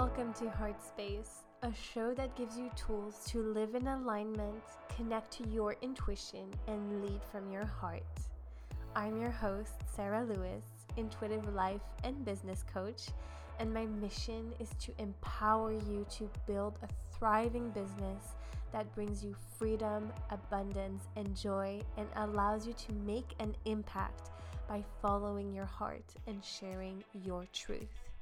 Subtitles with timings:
[0.00, 4.60] Welcome to Heart Space, a show that gives you tools to live in alignment,
[4.96, 8.02] connect to your intuition, and lead from your heart.
[8.96, 10.64] I'm your host, Sarah Lewis,
[10.96, 13.02] intuitive life and business coach,
[13.60, 18.34] and my mission is to empower you to build a thriving business
[18.72, 24.30] that brings you freedom, abundance, and joy, and allows you to make an impact
[24.68, 28.13] by following your heart and sharing your truth.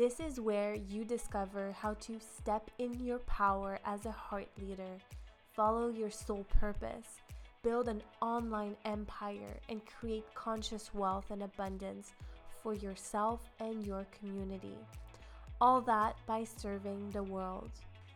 [0.00, 4.96] This is where you discover how to step in your power as a heart leader,
[5.54, 7.20] follow your soul purpose,
[7.62, 12.12] build an online empire, and create conscious wealth and abundance
[12.62, 14.78] for yourself and your community.
[15.60, 17.70] All that by serving the world.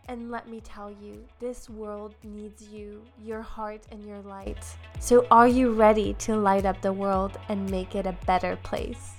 [0.09, 4.65] And let me tell you, this world needs you, your heart, and your light.
[5.01, 9.11] So, are you ready to light up the world and make it a better place?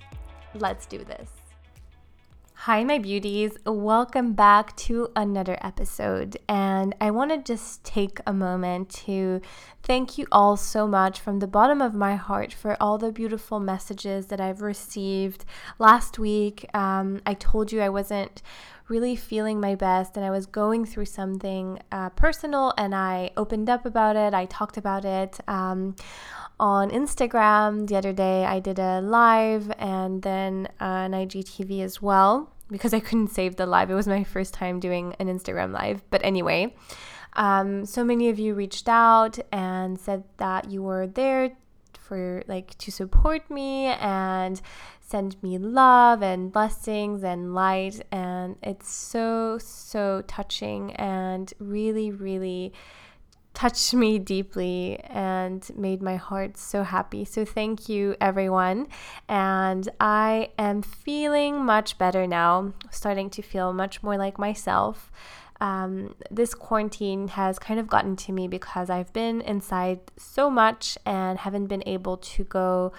[0.56, 1.45] Let's do this.
[2.66, 3.60] Hi, my beauties.
[3.64, 6.36] Welcome back to another episode.
[6.50, 9.40] And I want to just take a moment to
[9.84, 13.60] thank you all so much from the bottom of my heart for all the beautiful
[13.60, 15.46] messages that I've received.
[15.78, 18.42] Last week, um, I told you I wasn't
[18.88, 23.70] really feeling my best and I was going through something uh, personal and I opened
[23.70, 24.34] up about it.
[24.34, 25.40] I talked about it.
[25.48, 25.96] Um,
[26.58, 28.46] on Instagram the other day.
[28.46, 33.56] I did a live and then uh, an IGTV as well because I couldn't save
[33.56, 33.90] the live.
[33.90, 36.02] It was my first time doing an Instagram live.
[36.10, 36.76] But anyway,
[37.34, 41.52] um, so many of you reached out and said that you were there
[42.00, 44.62] for like to support me and
[45.02, 52.74] send me love and blessings and light and it's so so touching and really really
[53.56, 57.26] touched me deeply and made my heart so happy.
[57.26, 58.88] So, thank you, everyone.
[59.28, 65.12] And I am feeling much better now, starting to feel much more like myself.
[65.62, 70.98] Um, this quarantine has kind of gotten to me because I've been inside so much
[71.06, 72.92] and haven't been able to go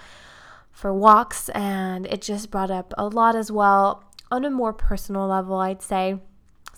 [0.71, 5.27] for walks, and it just brought up a lot as well on a more personal
[5.27, 6.19] level, I'd say.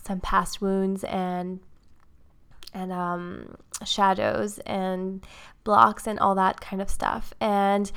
[0.02, 1.60] Some past wounds and
[2.74, 5.26] and um, shadows and
[5.64, 7.32] blocks and all that kind of stuff.
[7.40, 7.90] And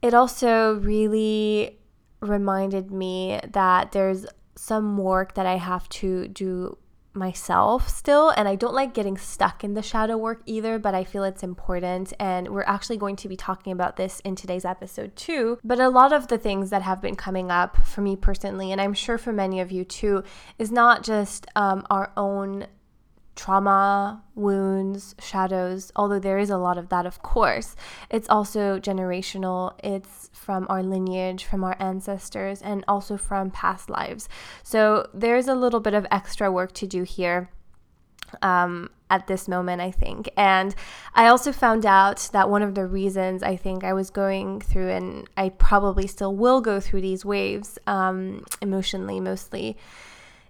[0.00, 1.78] it also really
[2.20, 6.78] reminded me that there's some work that I have to do
[7.14, 8.30] myself still.
[8.30, 11.42] And I don't like getting stuck in the shadow work either but I feel it's
[11.42, 12.12] important.
[12.18, 15.58] And we're actually going to be talking about this in today's episode too.
[15.62, 18.80] But a lot of the things that have been coming up for me personally and
[18.80, 20.22] I'm sure for many of you too
[20.58, 22.66] is not just um, our own
[23.34, 27.74] trauma, wounds, shadows, although there is a lot of that, of course.
[28.10, 34.28] It's also generational, it's from our lineage, from our ancestors, and also from past lives.
[34.62, 37.50] So there's a little bit of extra work to do here.
[38.40, 40.30] Um, at this moment, I think.
[40.38, 40.74] And
[41.14, 44.88] I also found out that one of the reasons I think I was going through,
[44.88, 49.76] and I probably still will go through these waves um, emotionally mostly,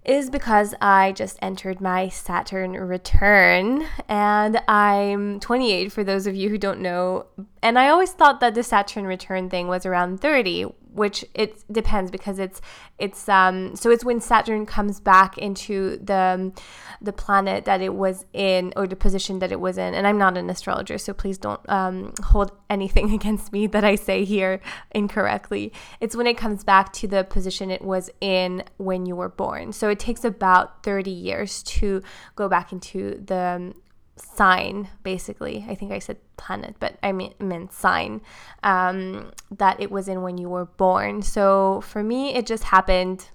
[0.05, 6.49] is because I just entered my Saturn return and I'm 28 for those of you
[6.49, 7.27] who don't know.
[7.63, 12.11] And I always thought that the Saturn return thing was around 30, which it depends
[12.11, 12.61] because it's
[12.99, 16.53] it's um so it's when Saturn comes back into the
[17.01, 19.95] the planet that it was in or the position that it was in.
[19.95, 23.97] And I'm not an astrologer so please don't um, hold anything against me that I
[23.97, 24.61] say here
[24.93, 25.73] incorrectly.
[26.01, 29.73] It's when it comes back to the position it was in when you were born.
[29.73, 32.03] So it takes about 30 years to
[32.37, 33.75] go back into the
[34.23, 35.65] sign basically.
[35.69, 38.21] I think i said planet but i mean meant sign
[38.63, 41.23] um, that it was in when you were born.
[41.23, 43.29] So for me it just happened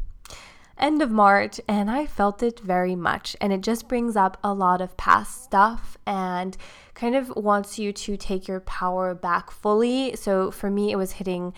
[0.79, 3.35] end of march and i felt it very much.
[3.41, 6.55] And it just brings up a lot of past stuff and
[6.93, 10.15] kind of wants you to take your power back fully.
[10.15, 11.53] So for me it was hitting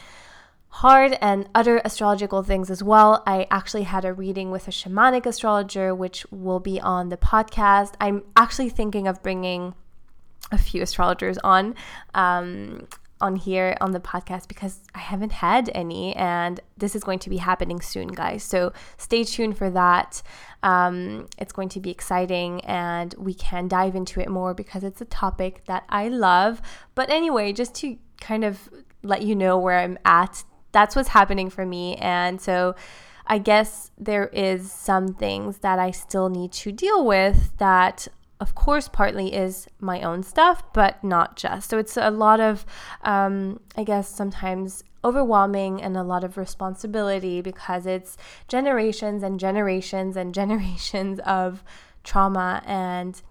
[0.69, 3.23] hard and other astrological things as well.
[3.25, 7.93] I actually had a reading with a shamanic astrologer, which will be on the podcast.
[7.99, 9.73] I'm actually thinking of bringing
[10.51, 11.75] a few astrologers on.
[12.13, 12.87] Um,
[13.21, 17.29] on here on the podcast because I haven't had any, and this is going to
[17.29, 18.43] be happening soon, guys.
[18.43, 20.21] So stay tuned for that.
[20.63, 25.01] Um, it's going to be exciting, and we can dive into it more because it's
[25.01, 26.61] a topic that I love.
[26.95, 28.69] But anyway, just to kind of
[29.03, 31.95] let you know where I'm at that's what's happening for me.
[31.95, 32.75] And so
[33.27, 38.07] I guess there is some things that I still need to deal with that
[38.39, 41.69] of course, partly is my own stuff, but not just.
[41.69, 42.65] So it's a lot of,
[43.01, 48.17] um, I guess, sometimes overwhelming and a lot of responsibility because it's
[48.47, 51.63] generations and generations and generations of
[52.03, 53.21] trauma and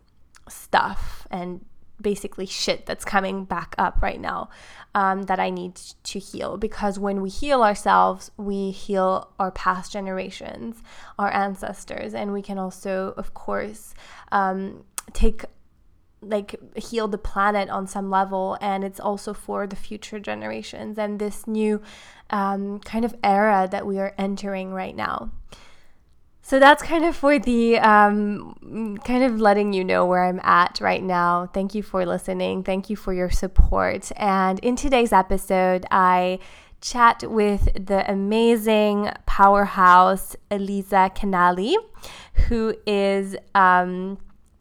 [0.48, 1.64] stuff and
[2.00, 4.48] basically shit that's coming back up right now
[4.94, 6.56] um, that I need to heal.
[6.56, 10.82] Because when we heal ourselves, we heal our past generations,
[11.18, 13.94] our ancestors, and we can also, of course,
[14.32, 15.44] um, take
[16.20, 21.20] like heal the planet on some level and it's also for the future generations and
[21.20, 21.80] this new
[22.30, 25.30] um, kind of era that we are entering right now
[26.48, 30.80] so that's kind of for the um, kind of letting you know where I'm at
[30.80, 31.50] right now.
[31.52, 32.62] Thank you for listening.
[32.62, 34.10] Thank you for your support.
[34.16, 36.38] And in today's episode, I
[36.80, 41.74] chat with the amazing powerhouse Elisa Canali,
[42.48, 43.36] who is.
[43.54, 44.16] Um,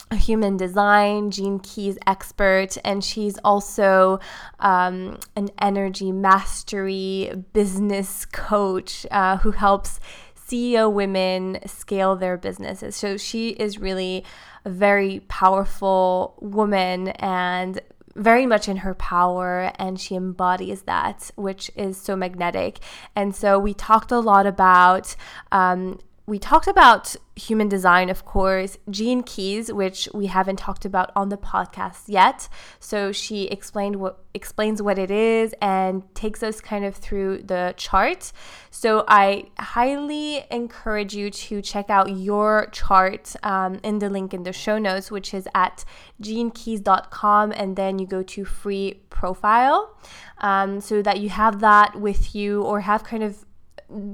[0.10, 4.22] a human design, Gene Keys expert, and she's also
[4.62, 10.00] um, an energy mastery business coach uh, who helps
[10.48, 12.96] CEO women scale their businesses.
[12.96, 14.24] So she is really
[14.66, 17.80] a very powerful woman and
[18.16, 22.80] very much in her power and she embodies that which is so magnetic
[23.16, 25.16] and so we talked a lot about
[25.52, 26.00] um,
[26.30, 31.30] we talked about human design, of course, Gene Keys, which we haven't talked about on
[31.30, 32.50] the podcast yet.
[32.82, 37.74] So she explained what explains what it is and takes us kind of through the
[37.78, 38.34] chart.
[38.72, 44.44] So I highly encourage you to check out your chart um, in the link in
[44.44, 45.86] the show notes, which is at
[46.22, 49.98] genekeys.com, and then you go to free profile,
[50.40, 53.47] um, so that you have that with you or have kind of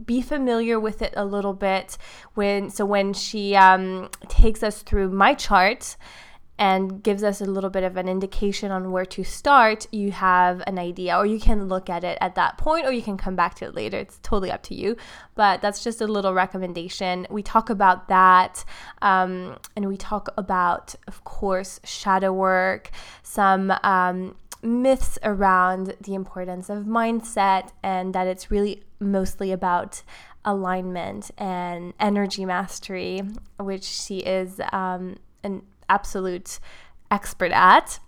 [0.06, 1.98] be familiar with it a little bit
[2.36, 5.98] when so when she um, takes us through my chart
[6.60, 10.62] and gives us a little bit of an indication on where to start, you have
[10.68, 13.36] an idea, or you can look at it at that point, or you can come
[13.36, 13.98] back to it later.
[13.98, 14.96] It's totally up to you.
[15.34, 17.26] But that's just a little recommendation.
[17.32, 18.64] We talk about that,
[19.02, 22.92] um, and we talk about, of course, shadow work,
[23.24, 30.04] some um, myths around the importance of mindset and that it's really mostly about
[30.46, 33.22] alignment and energy mastery,
[33.60, 36.60] which she is um, an absolute
[37.12, 38.00] expert at.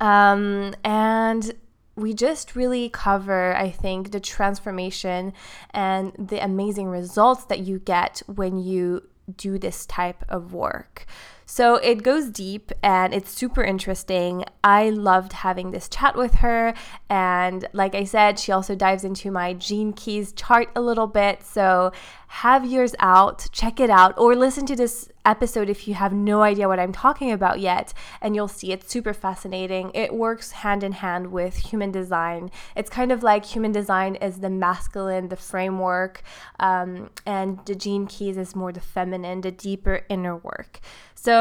[0.00, 1.52] Um, and
[1.96, 5.32] we just really cover, I think, the transformation
[5.72, 11.06] and the amazing results that you get when you do this type of work.
[11.50, 14.44] So it goes deep and it's super interesting.
[14.62, 16.74] I loved having this chat with her.
[17.08, 21.42] And like I said, she also dives into my Gene Keys chart a little bit.
[21.42, 21.90] So
[22.28, 26.42] have yours out, check it out, or listen to this episode if you have no
[26.42, 27.92] idea what I'm talking about yet,
[28.22, 29.90] and you'll see it's super fascinating.
[29.94, 32.52] It works hand in hand with human design.
[32.76, 36.22] It's kind of like human design is the masculine, the framework,
[36.60, 40.78] um, and the gene keys is more the feminine, the deeper inner work.
[41.16, 41.39] So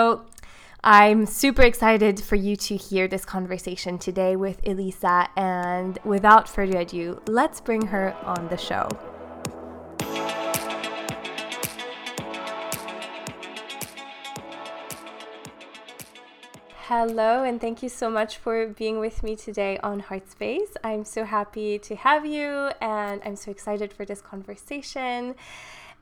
[0.83, 5.27] I'm super excited for you to hear this conversation today with Elisa.
[5.35, 8.87] And without further ado, let's bring her on the show.
[16.91, 20.71] Hello, and thank you so much for being with me today on Heartspace.
[20.83, 25.35] I'm so happy to have you, and I'm so excited for this conversation.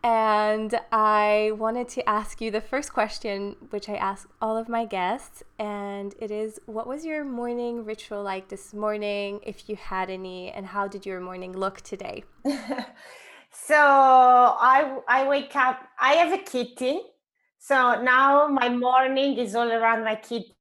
[0.07, 4.85] And I wanted to ask you the first question, which I ask all of my
[4.85, 10.09] guests, and it is What was your morning ritual like this morning, if you had
[10.09, 12.23] any, and how did your morning look today?
[13.51, 17.01] so I, I wake up, I have a kitty.
[17.59, 20.55] So now my morning is all around my kitty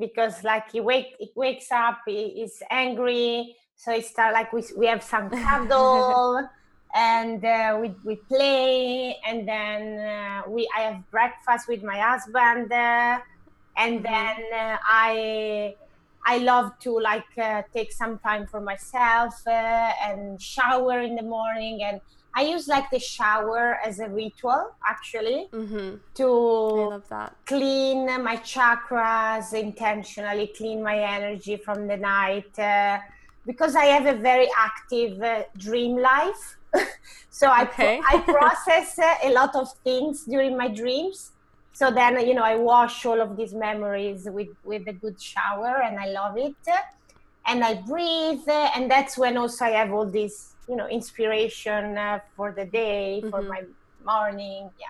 [0.00, 4.64] because like he wake he wakes up he is angry so it start like we,
[4.76, 6.48] we have some cuddle
[6.98, 12.70] and uh, we, we play and then uh, we i have breakfast with my husband
[12.72, 13.18] uh,
[13.76, 14.12] and mm-hmm.
[14.12, 15.74] then uh, i
[16.26, 21.22] i love to like uh, take some time for myself uh, and shower in the
[21.22, 22.00] morning and
[22.34, 25.96] I use like the shower as a ritual actually mm-hmm.
[26.14, 27.02] to
[27.46, 32.98] clean my chakras intentionally, clean my energy from the night uh,
[33.44, 36.57] because I have a very active uh, dream life.
[37.30, 38.00] so okay.
[38.08, 41.32] I, I process a lot of things during my dreams.
[41.72, 45.80] So then, you know, I wash all of these memories with, with a good shower
[45.82, 46.56] and I love it.
[47.46, 48.48] And I breathe.
[48.48, 53.20] And that's when also I have all this, you know inspiration uh, for the day
[53.30, 53.48] for mm-hmm.
[53.48, 53.62] my
[54.04, 54.86] morning yeah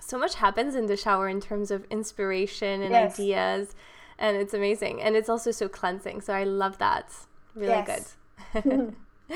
[0.00, 3.18] so much happens in the shower in terms of inspiration and yes.
[3.18, 3.74] ideas
[4.18, 7.12] and it's amazing and it's also so cleansing so i love that
[7.54, 8.16] really yes.
[8.62, 8.94] good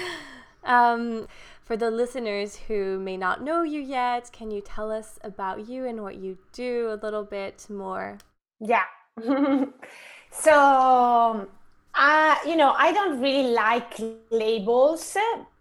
[0.67, 1.27] um,
[1.63, 5.87] for the listeners who may not know you yet can you tell us about you
[5.87, 8.19] and what you do a little bit more
[8.61, 8.85] yeah
[10.31, 11.49] so
[11.99, 13.95] uh, you know, I don't really like
[14.31, 15.17] labels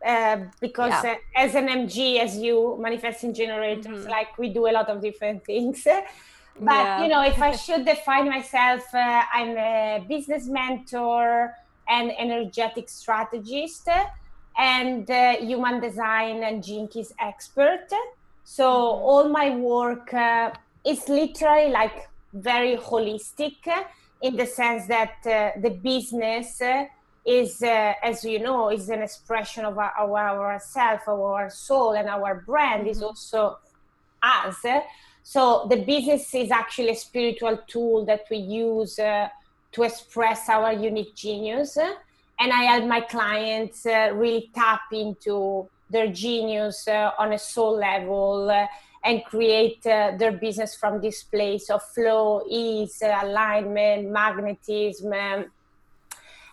[0.05, 1.13] uh, because yeah.
[1.13, 4.09] uh, as an MG, as you manifesting generators, mm-hmm.
[4.09, 5.83] like we do a lot of different things.
[5.85, 6.05] But
[6.59, 7.03] yeah.
[7.03, 11.55] you know, if I should define myself, uh, I'm a business mentor
[11.87, 13.87] and energetic strategist
[14.57, 17.87] and uh, human design and keys expert.
[18.43, 19.05] So mm-hmm.
[19.05, 20.51] all my work uh,
[20.85, 23.57] is literally like very holistic
[24.21, 26.85] in the sense that uh, the business uh,
[27.25, 31.49] is, uh, as you know, is an expression of our, our, our self, of our
[31.49, 32.91] soul, and our brand mm-hmm.
[32.91, 33.57] is also
[34.21, 34.63] us.
[35.23, 39.27] So the business is actually a spiritual tool that we use uh,
[39.71, 41.77] to express our unique genius.
[42.39, 47.77] And I help my clients uh, really tap into their genius uh, on a soul
[47.77, 48.51] level
[49.05, 55.45] and create uh, their business from this place of flow, ease, uh, alignment, magnetism, um,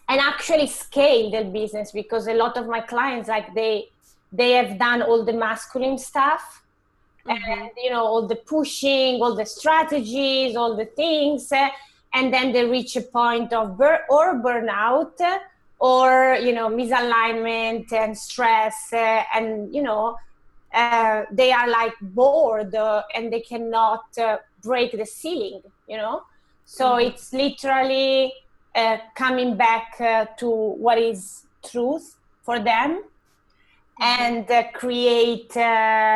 [0.08, 3.88] and actually scale their business because a lot of my clients, like they,
[4.30, 6.62] they have done all the masculine stuff.
[7.26, 7.52] Mm-hmm.
[7.52, 11.68] And you know all the pushing, all the strategies, all the things, uh,
[12.12, 15.20] and then they reach a point of bur- or burnout,
[15.82, 20.16] or you know misalignment and stress, uh, and you know
[20.72, 26.22] uh, they are like bored uh, and they cannot uh, break the ceiling you know
[26.64, 27.08] so mm-hmm.
[27.08, 28.32] it's literally
[28.76, 34.02] uh, coming back uh, to what is truth for them mm-hmm.
[34.02, 35.52] and uh, create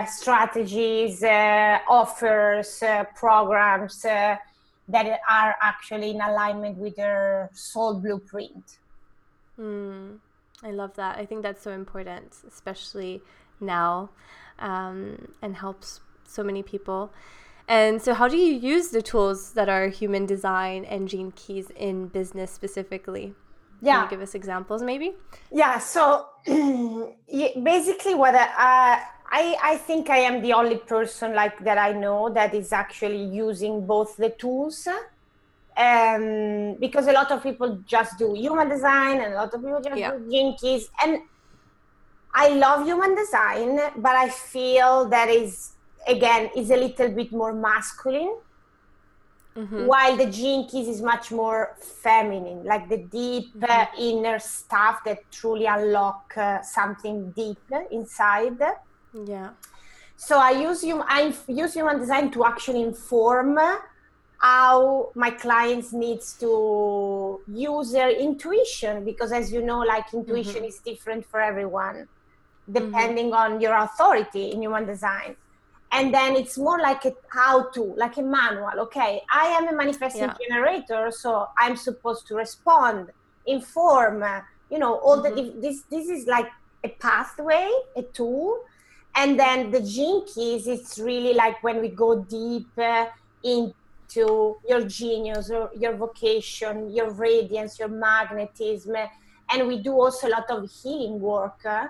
[0.09, 1.25] strategies
[1.89, 2.83] offers
[3.17, 8.79] programs that are actually in alignment with their soul blueprint
[9.59, 10.19] mm,
[10.63, 13.23] i love that i think that's so important especially
[13.61, 14.11] now
[14.59, 17.13] um, and helps so many people.
[17.69, 21.71] And so, how do you use the tools that are human design and gene keys
[21.71, 23.35] in business specifically?
[23.83, 23.95] Yeah.
[23.95, 25.15] Can you give us examples, maybe?
[25.51, 25.79] Yeah.
[25.79, 31.93] So, basically, what I, I I think I am the only person like that I
[31.93, 34.87] know that is actually using both the tools.
[35.77, 39.81] Um, because a lot of people just do human design and a lot of people
[39.83, 40.13] just yeah.
[40.13, 41.19] do keys and
[42.37, 45.73] I love human design, but I feel that is
[46.07, 48.37] again is a little bit more masculine.
[49.57, 49.87] Mm-hmm.
[49.87, 53.65] While the keys is much more feminine, like the deep mm-hmm.
[53.71, 57.59] uh, inner stuff that truly unlock uh, something deep
[57.91, 58.61] inside.
[59.27, 59.51] Yeah.
[60.17, 63.59] So I use hum- I use human design to actually inform
[64.39, 70.65] how my clients needs to use their intuition because as you know like intuition mm-hmm.
[70.65, 72.07] is different for everyone
[72.71, 73.55] depending mm-hmm.
[73.55, 75.35] on your authority in human design
[75.93, 79.73] and then it's more like a how to like a manual okay i am a
[79.73, 80.35] manifesting yeah.
[80.49, 83.11] generator so i'm supposed to respond
[83.47, 84.23] inform
[84.71, 85.37] you know all mm-hmm.
[85.37, 86.49] the this this is like
[86.85, 88.61] a pathway a tool
[89.15, 93.07] and then the gene keys it's really like when we go deep uh,
[93.43, 93.75] into
[94.15, 98.95] your genius or your vocation your radiance your magnetism
[99.51, 101.87] and we do also a lot of healing work uh,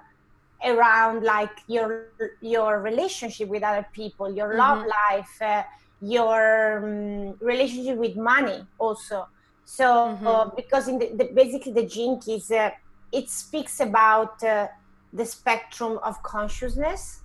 [0.64, 2.06] around like your
[2.40, 4.58] your relationship with other people your mm-hmm.
[4.58, 5.62] love life uh,
[6.00, 9.26] your um, relationship with money also
[9.64, 10.26] so mm-hmm.
[10.26, 12.70] uh, because in the, the, basically the gene keys uh,
[13.12, 14.68] it speaks about uh,
[15.12, 17.22] the spectrum of consciousness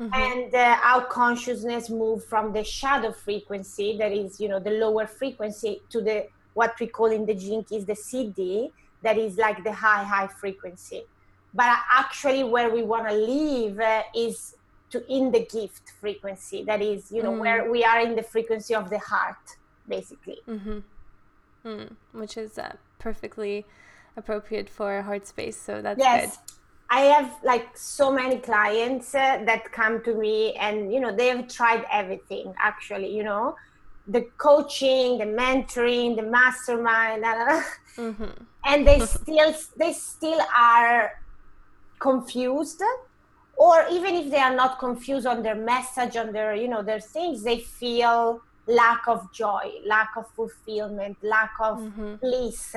[0.00, 0.14] mm-hmm.
[0.14, 5.06] and uh, how consciousness move from the shadow frequency that is you know the lower
[5.06, 8.70] frequency to the what we call in the gene is the siddhi
[9.02, 11.02] that is like the high high frequency
[11.54, 14.54] but actually where we want to live uh, is
[14.90, 17.40] to in the gift frequency that is you know mm.
[17.40, 19.56] where we are in the frequency of the heart
[19.88, 20.78] basically mm-hmm.
[21.64, 23.64] mm, which is uh, perfectly
[24.16, 26.36] appropriate for heart space so that's yes.
[26.36, 26.54] good
[26.90, 31.28] I have like so many clients uh, that come to me and you know they
[31.28, 33.54] have tried everything actually you know
[34.08, 37.22] the coaching the mentoring the mastermind
[37.96, 38.24] mm-hmm.
[38.64, 41.12] and they still they still are
[42.00, 42.82] confused
[43.56, 47.00] or even if they are not confused on their message on their you know their
[47.00, 52.16] things they feel lack of joy lack of fulfillment lack of mm-hmm.
[52.16, 52.74] bliss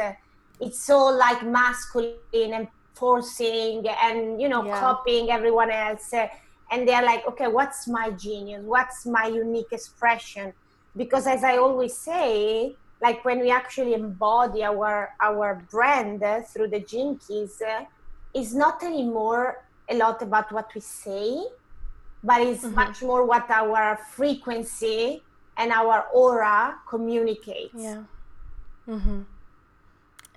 [0.59, 4.79] it's so like masculine and forcing and you know yeah.
[4.79, 6.13] copying everyone else
[6.71, 10.53] and they're like okay what's my genius what's my unique expression
[10.95, 16.67] because as i always say like when we actually embody our our brand uh, through
[16.67, 17.83] the keys uh,
[18.33, 21.43] it's not anymore a lot about what we say
[22.23, 22.75] but it's mm-hmm.
[22.75, 25.21] much more what our frequency
[25.57, 28.03] and our aura communicates yeah
[28.87, 29.21] mm-hmm.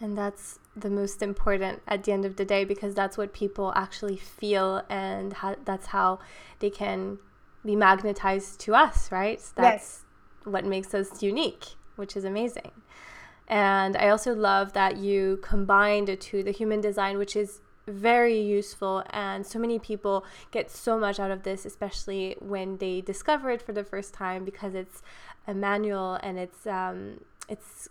[0.00, 3.72] and that's the most important at the end of the day because that's what people
[3.74, 6.18] actually feel and ha- that's how
[6.58, 7.18] they can
[7.64, 10.04] be magnetized to us right that's yes.
[10.44, 12.70] what makes us unique which is amazing
[13.48, 18.38] and i also love that you combined it to the human design which is very
[18.38, 23.50] useful and so many people get so much out of this especially when they discover
[23.50, 25.02] it for the first time because it's
[25.46, 27.88] a manual and it's um it's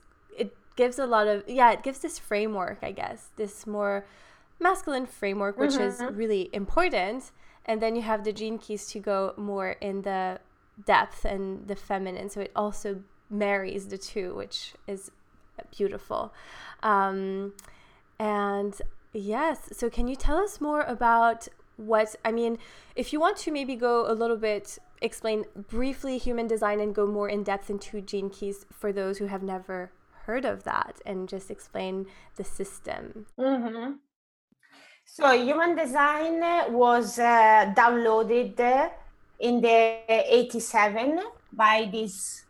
[0.75, 4.05] gives a lot of yeah it gives this framework i guess this more
[4.59, 5.83] masculine framework which mm-hmm.
[5.83, 7.31] is really important.
[7.65, 10.39] And then you have the gene keys to go more in the
[10.85, 12.29] depth and the feminine.
[12.29, 15.11] So it also marries the two which is
[15.75, 16.33] beautiful.
[16.83, 17.53] Um,
[18.19, 18.81] and
[19.13, 22.57] yes so can you tell us more about what i mean
[22.97, 27.07] if you want to maybe go a little bit explain briefly human design and go
[27.07, 29.89] more in depth into gene keys for those who have never
[30.25, 32.05] heard of that and just explain
[32.35, 33.25] the system.
[33.39, 33.93] Mm-hmm.
[35.05, 36.41] So, human design
[36.73, 38.59] was uh, downloaded
[39.39, 41.19] in the 87
[41.53, 42.45] by this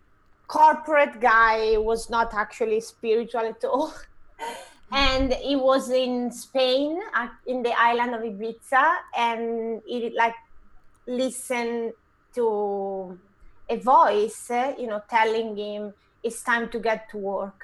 [0.48, 3.94] corporate guy was not actually spiritual at all
[4.92, 7.00] and he was in spain
[7.48, 10.36] in the island of ibiza and he like
[11.08, 11.94] listened
[12.34, 13.18] to
[13.70, 15.94] a voice you know telling him
[16.26, 17.64] it's time to get to work.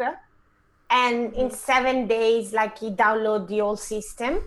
[0.89, 1.55] And in mm-hmm.
[1.55, 4.43] seven days like he download the whole system.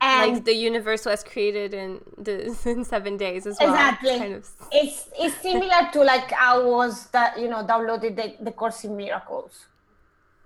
[0.00, 2.34] And like the universe was created in the
[2.72, 4.18] in seven days as well exactly.
[4.18, 4.48] kind of...
[4.72, 8.96] it's it's similar to like I was that you know downloaded the, the course in
[8.96, 9.66] miracles.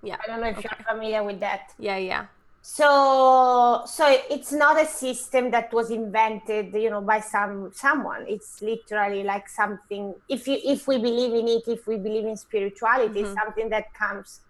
[0.03, 0.17] Yeah.
[0.23, 0.69] I don't know if okay.
[0.71, 1.75] you're familiar with that.
[1.79, 2.27] Yeah yeah
[2.65, 8.25] so so it's not a system that was invented you know by some someone.
[8.29, 12.37] It's literally like something if you if we believe in it if we believe in
[12.37, 13.35] spirituality mm-hmm.
[13.35, 14.41] something that comes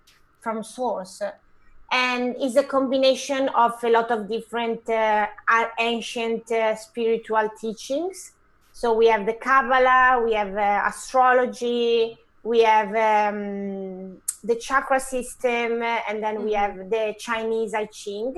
[0.40, 1.22] from source.
[1.90, 5.26] And is a combination of a lot of different uh,
[5.78, 8.32] ancient uh, spiritual teachings.
[8.72, 15.82] So we have the kabbalah we have uh, astrology we have um, the chakra system,
[15.82, 16.44] and then mm-hmm.
[16.44, 18.34] we have the Chinese I Ching,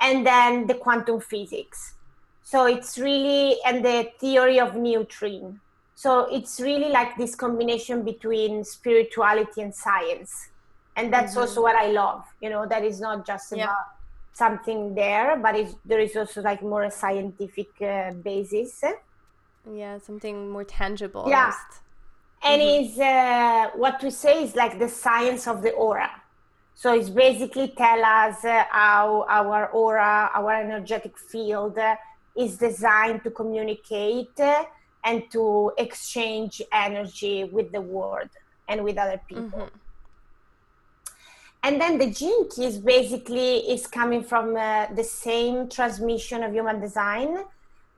[0.00, 1.94] and then the quantum physics.
[2.42, 5.60] So it's really, and the theory of neutron.
[5.94, 10.48] So it's really like this combination between spirituality and science.
[10.96, 11.42] And that's mm-hmm.
[11.42, 13.74] also what I love, you know, that is not just about yeah.
[14.32, 15.54] something there, but
[15.86, 18.82] there is also like more a scientific uh, basis.
[19.72, 21.26] Yeah, something more tangible.
[21.28, 21.44] Yeah.
[21.44, 21.80] Almost
[22.44, 22.84] and mm-hmm.
[22.84, 26.10] is uh, what we say is like the science of the aura
[26.74, 31.96] so it's basically tell us uh, how our aura our energetic field uh,
[32.36, 34.64] is designed to communicate uh,
[35.04, 38.28] and to exchange energy with the world
[38.68, 39.76] and with other people mm-hmm.
[41.62, 46.80] and then the gene keys basically is coming from uh, the same transmission of human
[46.80, 47.44] design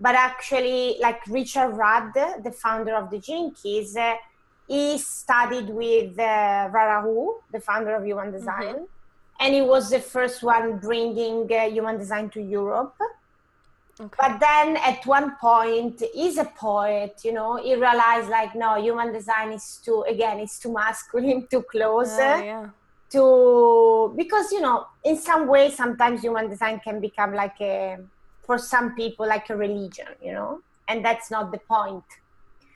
[0.00, 3.18] but actually like richard rudd the founder of the
[3.96, 4.14] uh,
[4.66, 9.40] he studied with uh, Ra Uru Hu, the founder of Human Design, mm-hmm.
[9.40, 12.94] and he was the first one bringing uh, Human Design to Europe.
[14.00, 14.16] Okay.
[14.18, 19.12] But then at one point, he's a poet, you know, he realized like, no, human
[19.12, 22.10] design is too, again, it's too masculine, too close.
[22.10, 22.68] Uh, yeah.
[23.10, 27.98] To, because, you know, in some way, sometimes human design can become like a,
[28.44, 32.02] for some people, like a religion, you know, and that's not the point.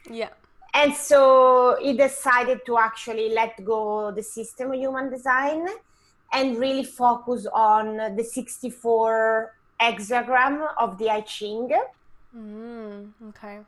[0.08, 0.28] Yeah
[0.74, 5.66] and so he decided to actually let go the system of human design
[6.32, 11.70] and really focus on the 64 hexagram of the I Ching.
[12.36, 13.60] Mm, okay.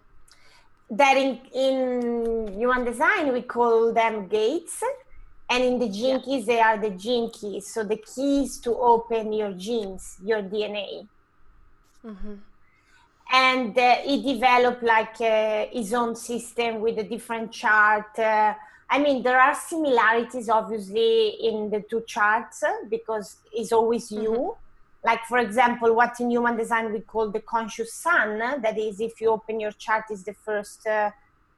[0.91, 4.83] That in, in human design we call them gates,
[5.49, 7.67] and in the gene keys they are the gene keys.
[7.73, 11.09] So the keys to open your genes, your DNA.
[12.05, 12.35] Mm-hmm
[13.31, 18.55] and uh, he developed like uh, his own system with a different chart uh,
[18.89, 24.31] i mean there are similarities obviously in the two charts because it's always you.
[24.31, 25.09] Mm-hmm.
[25.09, 29.21] like for example what in human design we call the conscious sun that is if
[29.21, 31.11] you open your chart is the first uh,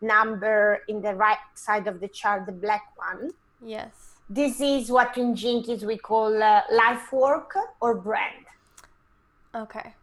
[0.02, 3.30] number in the right side of the chart the black one.
[3.64, 3.90] Yes.
[4.28, 8.46] This is what in Keys we call uh, life work or brand.
[9.54, 9.94] Okay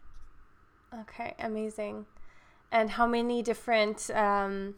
[0.93, 2.05] Okay, amazing.
[2.71, 4.75] And how many different um,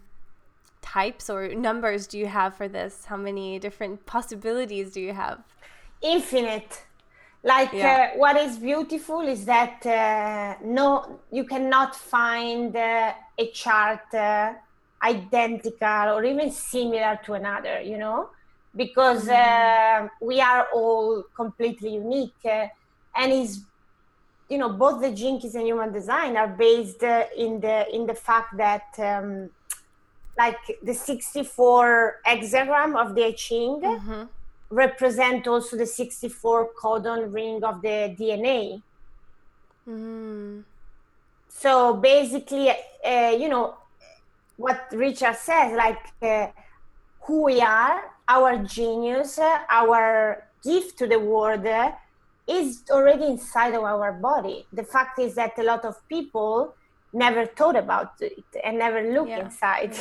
[0.82, 3.06] types or numbers do you have for this?
[3.06, 5.40] How many different possibilities do you have?
[6.02, 6.84] Infinite.
[7.44, 8.12] Like yeah.
[8.14, 14.54] uh, what is beautiful is that uh, no, you cannot find uh, a chart uh,
[15.02, 17.82] identical or even similar to another.
[17.82, 18.30] You know,
[18.76, 19.28] because.
[19.28, 22.68] Uh, we are all completely unique, uh,
[23.16, 23.64] and is
[24.52, 28.58] you know both the Keys and human design are based in the in the fact
[28.58, 28.88] that.
[29.00, 29.50] Um,
[30.38, 34.24] like the 64 hexagram of the I Ching mm-hmm.
[34.70, 38.82] represent also the 64 codon ring of the DNA.
[39.88, 40.64] Mm.
[41.50, 43.76] So basically, uh, you know,
[44.58, 46.48] what Richard says, like uh,
[47.22, 51.92] who we are, our genius, uh, our gift to the world uh,
[52.52, 54.66] is already inside of our body.
[54.74, 56.76] The fact is that a lot of people
[57.14, 59.46] never thought about it and never look yeah.
[59.46, 59.98] inside.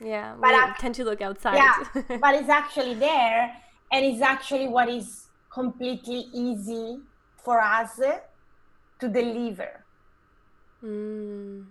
[0.00, 0.34] Yeah.
[0.40, 1.56] But I tend to look outside.
[1.56, 3.54] Yeah, but it's actually there,
[3.92, 6.98] and it's actually what is completely easy
[7.44, 9.84] for us to deliver.
[10.82, 11.66] Mm.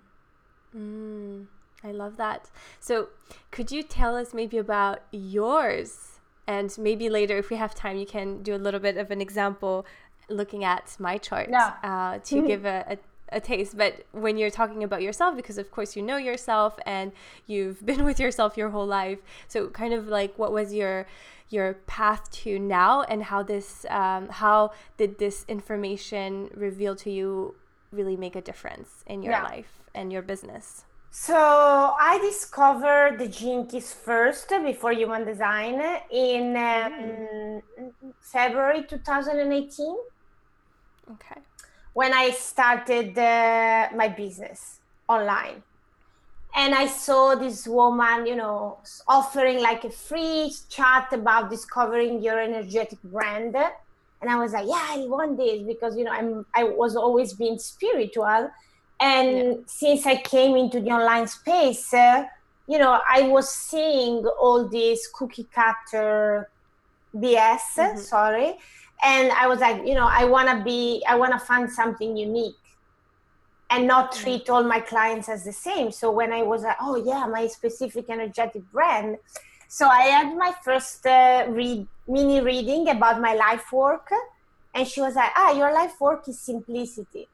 [0.75, 1.47] Mm.
[1.83, 2.49] I love that.
[2.79, 3.09] So,
[3.51, 6.12] could you tell us maybe about yours?
[6.47, 9.21] And maybe later, if we have time, you can do a little bit of an
[9.21, 9.85] example
[10.29, 11.73] looking at my chart yeah.
[11.83, 12.47] uh, to mm-hmm.
[12.47, 12.97] give a, a
[13.33, 13.77] a taste.
[13.77, 17.11] But when you're talking about yourself, because of course you know yourself and
[17.47, 21.05] you've been with yourself your whole life, so kind of like what was your
[21.49, 27.55] your path to now, and how this um, how did this information reveal to you
[27.91, 29.43] really make a difference in your yeah.
[29.43, 30.85] life and your business?
[31.15, 35.79] So I discovered the Keys first before Human Design
[36.11, 37.61] in um, mm.
[38.19, 39.95] February 2018.
[41.11, 41.41] Okay
[41.93, 45.63] when I started uh, my business online.
[46.55, 52.39] And I saw this woman, you know, offering like a free chat about discovering your
[52.39, 53.55] energetic brand.
[53.55, 57.33] And I was like, yeah, I want this because, you know, I'm, I was always
[57.33, 58.51] being spiritual.
[59.03, 59.53] And yeah.
[59.65, 62.23] since I came into the online space, uh,
[62.71, 66.49] you know, I was seeing all this cookie cutter
[67.13, 67.99] BS, mm-hmm.
[67.99, 68.55] sorry,
[69.03, 72.15] and i was like you know i want to be i want to find something
[72.15, 72.55] unique
[73.69, 74.21] and not mm.
[74.21, 77.45] treat all my clients as the same so when i was like oh yeah my
[77.47, 79.17] specific energetic brand
[79.67, 84.09] so i had my first uh, read mini reading about my life work
[84.73, 87.27] and she was like ah your life work is simplicity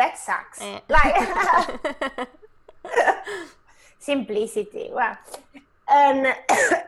[0.00, 0.60] that sucks.
[0.60, 0.80] Eh.
[0.88, 1.14] like
[3.98, 5.16] simplicity well
[5.90, 6.34] and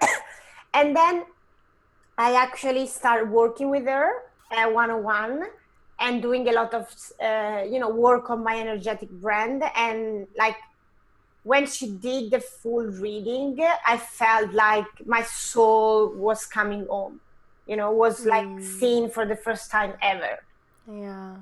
[0.75, 1.25] and then
[2.16, 4.09] I actually started working with her
[4.51, 5.44] at 101
[6.01, 6.87] and doing a lot of
[7.20, 9.62] uh, you know work on my energetic brand.
[9.77, 10.57] And like
[11.42, 17.20] when she did the full reading i felt like my soul was coming home
[17.66, 18.62] you know was like mm.
[18.62, 20.38] seen for the first time ever.
[20.87, 21.35] Yeah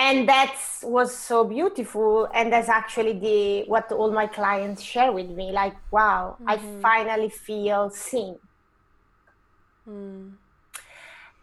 [0.00, 5.30] and that was so beautiful and that's actually the what all my clients share with
[5.40, 6.50] me like wow mm-hmm.
[6.50, 8.34] i finally feel seen
[9.90, 10.32] Mm.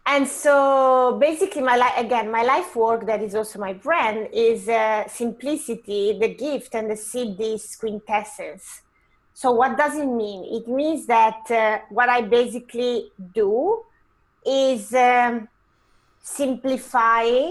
[0.06, 4.68] And so basically, my life again, my life work that is also my brand is
[4.68, 8.82] uh, simplicity, the gift, and the seed this quintessence.
[9.34, 10.62] So what does it mean?
[10.62, 13.82] It means that uh, what I basically do
[14.46, 15.46] is um,
[16.22, 17.50] simplify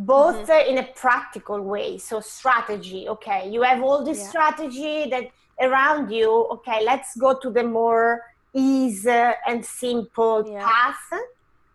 [0.00, 0.50] both mm-hmm.
[0.50, 1.98] uh, in a practical way.
[1.98, 4.28] So strategy, okay, you have all this yeah.
[4.28, 5.24] strategy that
[5.60, 6.30] around you.
[6.54, 8.22] Okay, let's go to the more
[8.54, 9.10] easy
[9.46, 10.64] and simple yeah.
[10.64, 11.20] path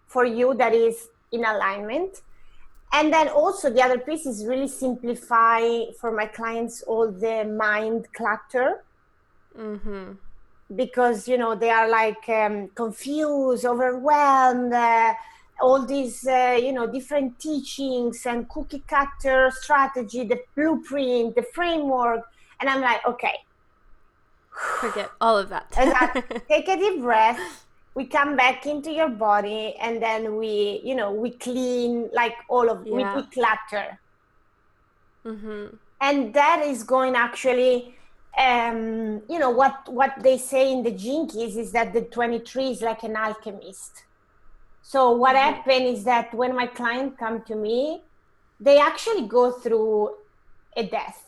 [0.07, 2.21] for you that is in alignment
[2.95, 5.61] and then also the other piece is really simplify
[5.99, 8.83] for my clients all the mind clutter
[9.57, 10.11] mm-hmm.
[10.75, 15.13] because you know they are like um, confused overwhelmed uh,
[15.61, 22.21] all these uh, you know different teachings and cookie cutter strategy the blueprint the framework
[22.59, 23.35] and i'm like okay
[24.79, 25.71] Forget all of that.
[26.47, 27.65] Take a deep breath.
[27.93, 32.69] We come back into your body, and then we, you know, we clean like all
[32.69, 33.15] of yeah.
[33.15, 33.99] we, we clutter.
[35.25, 35.75] Mm-hmm.
[36.01, 37.95] And that is going actually,
[38.37, 42.69] um, you know, what what they say in the gene keys is that the 23
[42.71, 44.03] is like an alchemist.
[44.93, 45.53] So what mm-hmm.
[45.53, 48.03] happened is that when my client come to me,
[48.59, 50.15] they actually go through
[50.77, 51.21] a death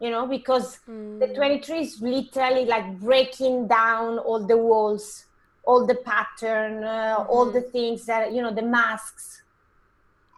[0.00, 1.18] you know because mm.
[1.20, 5.26] the 23 is literally like breaking down all the walls
[5.64, 7.30] all the pattern uh, mm-hmm.
[7.30, 9.44] all the things that you know the masks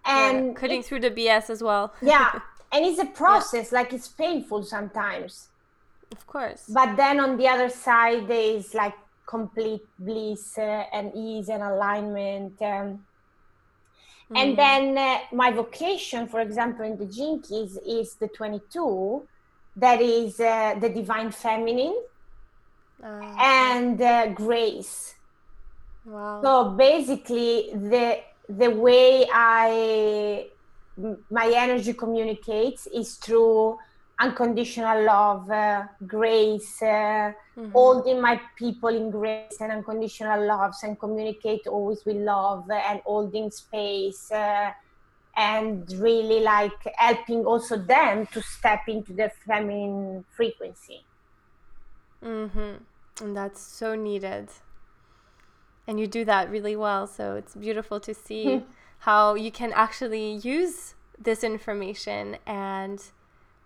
[0.07, 1.93] and yeah, cutting through the BS as well.
[2.01, 2.41] yeah,
[2.73, 3.73] and it's a process.
[3.73, 3.79] Yeah.
[3.81, 5.49] Like it's painful sometimes.
[6.13, 6.65] Of course.
[6.69, 8.95] But then on the other side, there is like
[9.27, 12.61] complete bliss uh, and ease and alignment.
[12.63, 13.05] Um,
[14.31, 14.37] mm.
[14.37, 19.23] And then uh, my vocation, for example, in the Gene Keys is the 22,
[19.77, 21.97] that is uh, the divine feminine
[23.03, 25.15] uh, and uh, grace.
[26.05, 26.41] Wow.
[26.43, 30.47] So basically, the the way I
[31.31, 33.79] my energy communicates is through
[34.19, 37.71] unconditional love, uh, grace, uh, mm-hmm.
[37.73, 43.51] holding my people in grace and unconditional love, and communicate always with love and holding
[43.51, 44.71] space, uh,
[45.37, 51.05] and really like helping also them to step into their feminine frequency.
[52.25, 53.25] Mm-hmm.
[53.25, 54.49] And that's so needed.
[55.87, 57.07] And you do that really well.
[57.07, 58.65] So it's beautiful to see
[59.01, 63.03] how you can actually use this information and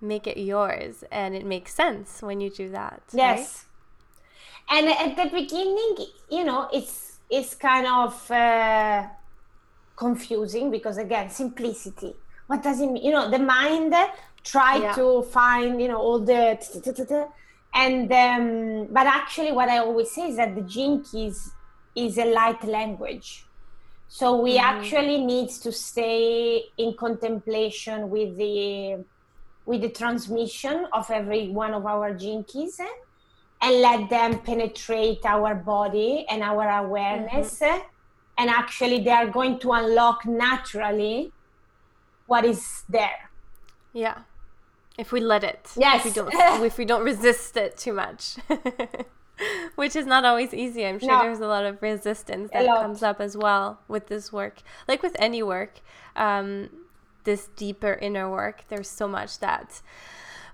[0.01, 3.70] make it yours and it makes sense when you do that yes right?
[4.71, 9.07] And at the beginning you know it's it's kind of uh,
[9.97, 12.15] confusing because again simplicity
[12.47, 13.95] what does it mean you know the mind
[14.43, 14.93] try yeah.
[14.95, 16.59] to find you know all the
[17.75, 21.53] and um, but actually what i always say is that the gene keys is
[21.95, 23.45] is a light language
[24.09, 24.65] so we mm-hmm.
[24.65, 29.05] actually need to stay in contemplation with the
[29.67, 32.81] with the transmission of every one of our gene keys
[33.63, 37.61] and let them penetrate our body and our awareness.
[37.61, 37.87] Mm-hmm.
[38.39, 41.31] and actually they are going to unlock naturally
[42.27, 43.31] what is there.
[43.93, 44.21] Yeah.
[44.97, 45.71] If we let it.
[45.77, 46.33] Yes if we don't
[46.65, 48.37] if we don't resist it too much.
[49.75, 50.85] Which is not always easy.
[50.87, 51.23] I'm sure no.
[51.23, 54.63] there's a lot of resistance that comes up as well with this work.
[54.87, 55.81] Like with any work
[56.17, 56.69] um,
[57.25, 59.81] this deeper inner work, there's so much that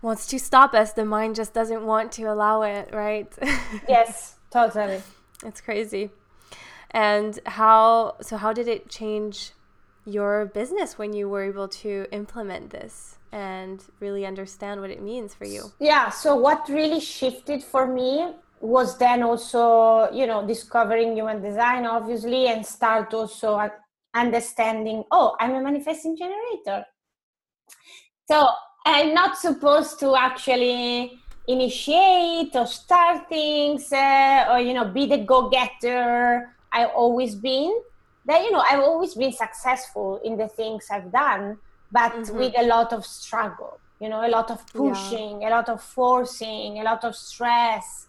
[0.06, 0.92] wants to stop us.
[0.92, 3.30] The mind just doesn't want to allow it, right?
[3.88, 5.02] yes, totally.
[5.44, 6.10] It's crazy.
[6.92, 9.50] And how, so how did it change
[10.04, 15.34] your business when you were able to implement this and really understand what it means
[15.34, 15.72] for you?
[15.80, 16.10] Yeah.
[16.10, 22.46] So, what really shifted for me was then also, you know, discovering human design, obviously,
[22.46, 23.58] and start also
[24.16, 26.84] understanding oh i'm a manifesting generator
[28.30, 28.48] so
[28.86, 35.18] i'm not supposed to actually initiate or start things uh, or you know be the
[35.18, 37.72] go-getter i've always been
[38.24, 41.58] that you know i've always been successful in the things i've done
[41.92, 42.38] but mm-hmm.
[42.38, 45.48] with a lot of struggle you know a lot of pushing yeah.
[45.48, 48.06] a lot of forcing a lot of stress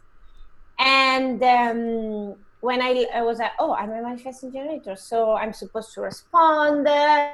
[0.79, 5.93] and um, when I, I was like, oh, I'm a manifesting generator, so I'm supposed
[5.93, 7.29] to respond uh,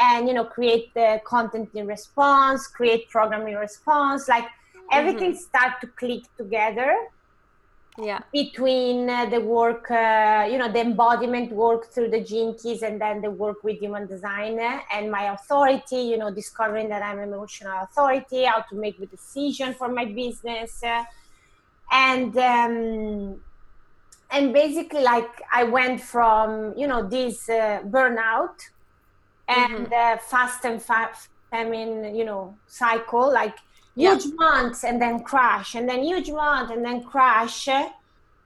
[0.00, 4.46] and you know create the content in response, create program in response, like
[4.90, 5.56] everything mm-hmm.
[5.56, 6.96] start to click together.
[7.98, 8.18] Yeah.
[8.30, 13.00] Between uh, the work, uh, you know, the embodiment work through the gene keys, and
[13.00, 14.60] then the work with human design
[14.92, 19.06] and my authority, you know, discovering that I'm an emotional authority, how to make the
[19.06, 21.04] decision for my business, uh,
[21.90, 22.36] and.
[22.36, 23.40] Um,
[24.30, 28.56] and basically like i went from you know this uh, burnout
[29.48, 29.92] and mm-hmm.
[29.92, 33.56] uh, fast and fast i mean you know cycle like
[33.94, 34.32] huge yeah.
[34.34, 37.68] months and then crash and then huge month and then crash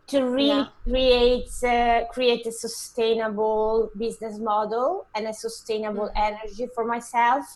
[0.07, 0.67] to really yeah.
[0.85, 6.35] create uh, create a sustainable business model and a sustainable mm-hmm.
[6.35, 7.47] energy for myself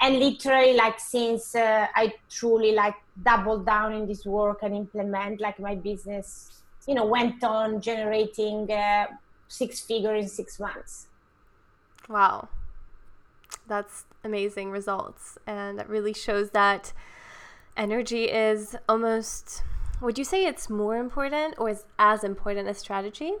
[0.00, 5.40] and literally like since uh, i truly like double down in this work and implement
[5.40, 6.59] like my business
[6.90, 9.06] you know went on generating uh,
[9.46, 11.06] six figure in six months.
[12.08, 12.48] Wow.
[13.68, 15.38] That's amazing results.
[15.46, 16.92] And that really shows that
[17.76, 19.62] energy is almost
[20.00, 23.34] would you say it's more important or is as important as strategy?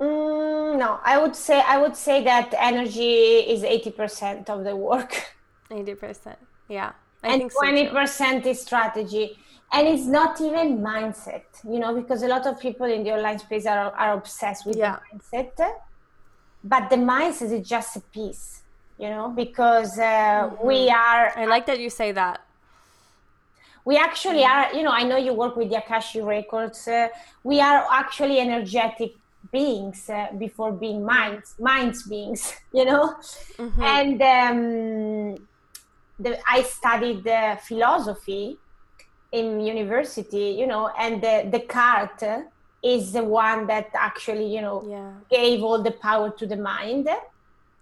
[0.00, 3.16] Mm, no i would say i would say that energy
[3.54, 5.12] is 80% of the work.
[5.70, 6.34] 80%
[6.68, 9.38] yeah I and 20% so is strategy
[9.74, 13.38] and it's not even mindset you know because a lot of people in the online
[13.38, 14.98] space are, are obsessed with yeah.
[15.12, 15.56] the mindset
[16.62, 18.62] but the mindset is just a piece
[18.98, 20.66] you know because uh, mm-hmm.
[20.66, 22.40] we are i like that you say that
[23.84, 24.72] we actually mm-hmm.
[24.72, 27.08] are you know i know you work with the akashic records uh,
[27.42, 29.12] we are actually energetic
[29.52, 33.14] beings uh, before being minds minds beings you know
[33.58, 33.82] mm-hmm.
[33.82, 35.46] and um,
[36.20, 38.56] the, i studied uh, philosophy
[39.38, 42.44] in university you know and the Descartes
[42.82, 45.12] is the one that actually you know yeah.
[45.30, 47.08] gave all the power to the mind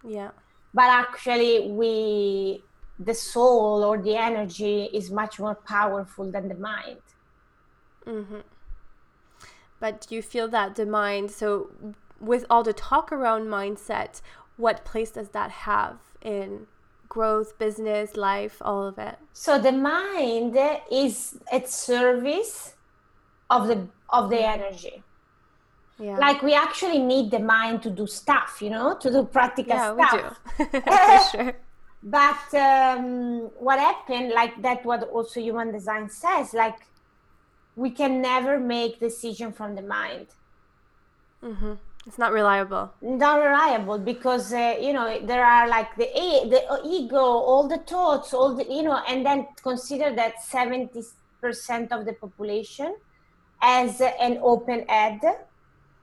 [0.05, 0.31] Yeah.
[0.75, 2.63] But actually, we,
[2.99, 7.01] the soul or the energy is much more powerful than the mind.
[8.07, 8.41] Mm-hmm.
[9.81, 11.71] But you feel that the mind, so
[12.21, 14.21] with all the talk around mindset,
[14.57, 16.67] what place does that have in
[17.17, 19.17] growth, business, life, all of it?
[19.33, 20.57] So the mind
[20.91, 22.75] is at service
[23.51, 24.97] of the of the energy.
[25.99, 26.17] Yeah.
[26.17, 29.95] Like we actually need the mind to do stuff, you know, to do practical yeah,
[29.95, 30.39] stuff.
[30.59, 30.81] we do.
[30.81, 31.53] For sure.
[32.05, 36.81] But um, what happened, like that, what also human design says, like
[37.77, 40.27] we can never make decision from the mind.
[41.45, 41.75] Mm-hmm.
[42.07, 42.93] It's not reliable.
[43.01, 46.09] Not reliable because uh, you know there are like the
[46.51, 51.03] the ego, all the thoughts, all the you know, and then consider that seventy
[51.41, 52.97] percent of the population
[53.59, 55.21] has an open head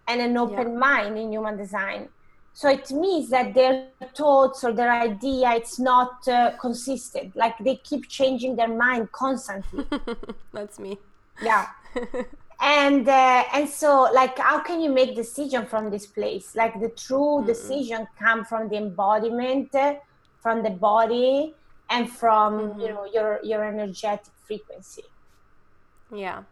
[0.07, 0.77] and an open yeah.
[0.77, 2.07] mind in human design.
[2.53, 7.35] So it means that their thoughts or their idea it's not uh, consistent.
[7.35, 9.85] Like they keep changing their mind constantly.
[10.53, 10.97] That's me.
[11.41, 11.67] Yeah.
[12.61, 16.55] and uh, and so like how can you make decision from this place?
[16.55, 19.73] Like the true mm decision come from the embodiment
[20.41, 21.53] from the body
[21.89, 22.79] and from mm-hmm.
[22.79, 25.03] you know your your energetic frequency.
[26.13, 26.43] Yeah.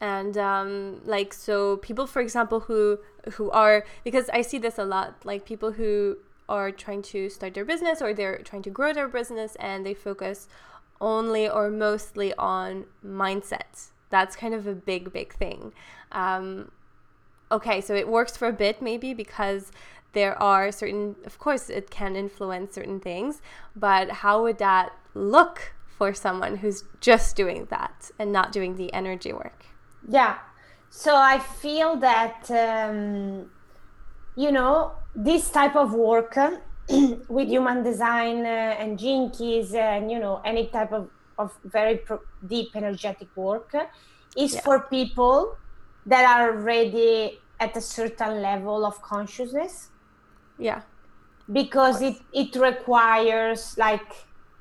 [0.00, 2.98] And um, like so people for example who
[3.32, 6.16] who are because i see this a lot like people who
[6.48, 9.94] are trying to start their business or they're trying to grow their business and they
[9.94, 10.48] focus
[11.00, 15.72] only or mostly on mindset that's kind of a big, big thing.
[16.12, 16.70] Um,
[17.50, 19.72] okay, so it works for a bit maybe because
[20.12, 23.40] there are certain, of course, it can influence certain things,
[23.76, 28.92] but how would that look for someone who's just doing that and not doing the
[28.92, 29.66] energy work?
[30.08, 30.38] Yeah.
[30.88, 33.50] So I feel that, um,
[34.34, 36.36] you know, this type of work
[37.28, 41.10] with human design uh, and keys and, you know, any type of
[41.42, 43.74] of very pro- deep energetic work
[44.36, 44.60] is yeah.
[44.60, 45.56] for people
[46.06, 49.90] that are already at a certain level of consciousness
[50.58, 50.82] yeah
[51.52, 54.10] because it it requires like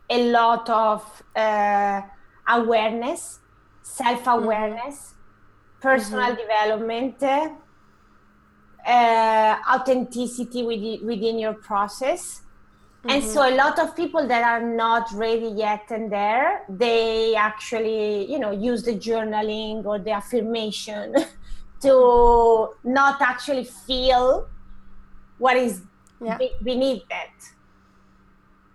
[0.10, 2.02] a lot of uh,
[2.48, 3.40] awareness
[3.84, 5.82] self-awareness mm-hmm.
[5.88, 6.42] personal mm-hmm.
[6.44, 7.24] development
[8.86, 12.42] uh, authenticity within, within your process
[13.00, 13.10] Mm-hmm.
[13.12, 18.30] And so a lot of people that are not ready yet and there, they actually,
[18.30, 21.16] you know, use the journaling or the affirmation
[21.82, 24.50] to not actually feel
[25.38, 25.82] what is
[26.22, 26.38] yeah.
[26.38, 27.32] be- beneath that.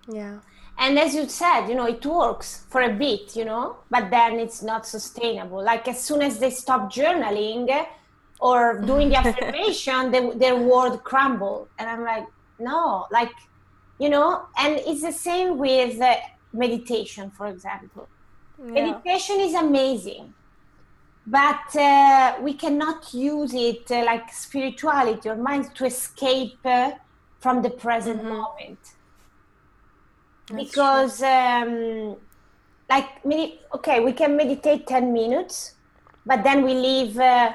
[0.09, 0.39] Yeah.
[0.79, 4.41] And as you said, you know, it works for a bit, you know, but then
[4.41, 5.63] it's not sustainable.
[5.63, 7.69] Like as soon as they stop journaling
[8.41, 11.69] or doing the affirmation, they, their world crumble.
[11.79, 12.27] And I'm like,
[12.59, 13.31] no, like
[13.99, 16.17] you know and it's the same with uh,
[16.53, 18.09] meditation for example.
[18.59, 18.73] Yeah.
[18.73, 20.35] meditation is amazing
[21.27, 26.93] but uh, we cannot use it uh, like spirituality or mind to escape uh,
[27.41, 28.29] from the present mm-hmm.
[28.29, 28.79] moment.
[30.49, 32.17] That's because um,
[32.91, 35.75] like medi- okay we can meditate 10 minutes
[36.27, 37.53] but then we leave uh,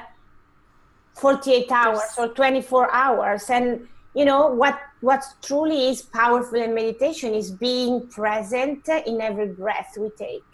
[1.20, 3.50] 48 hours or 24 hours.
[3.50, 9.48] And you know what what truly is powerful in meditation is being present in every
[9.48, 10.44] breath we take.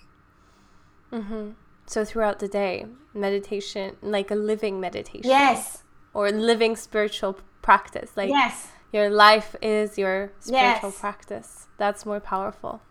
[1.12, 1.50] Mm-hmm.
[1.86, 5.22] so throughout the day meditation like a living meditation.
[5.24, 5.82] Yes.
[6.12, 8.68] Or living spiritual practice like yes.
[8.92, 11.00] your life is your spiritual yes.
[11.00, 11.66] practice.
[11.78, 12.82] That's more powerful.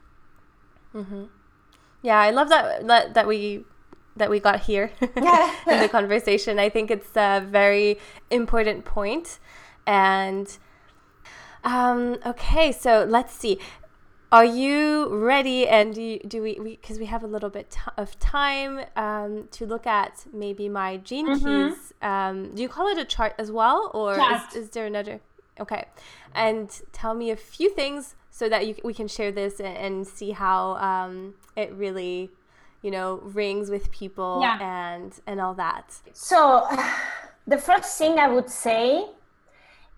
[0.93, 1.25] Mm-hmm.
[2.03, 3.65] yeah i love that, that that we
[4.15, 6.59] that we got here in the conversation.
[6.59, 7.99] I think it's a very
[8.31, 9.39] important point.
[9.85, 10.57] And
[11.65, 13.59] um, okay, so let's see.
[14.31, 15.67] Are you ready?
[15.67, 18.85] And do, you, do we, because we, we, have a little bit t- of time
[18.95, 21.69] um, to look at maybe my gene mm-hmm.
[21.69, 21.93] keys.
[22.01, 23.91] Um, do you call it a chart as well?
[23.93, 25.21] Or is, is, there another?
[25.59, 25.85] Okay.
[26.33, 30.07] And tell me a few things so that you, we can share this and, and
[30.07, 32.29] see how um, it really,
[32.81, 34.57] you know, rings with people yeah.
[34.61, 35.95] and, and all that.
[36.13, 36.67] So,
[37.47, 39.05] the first thing I would say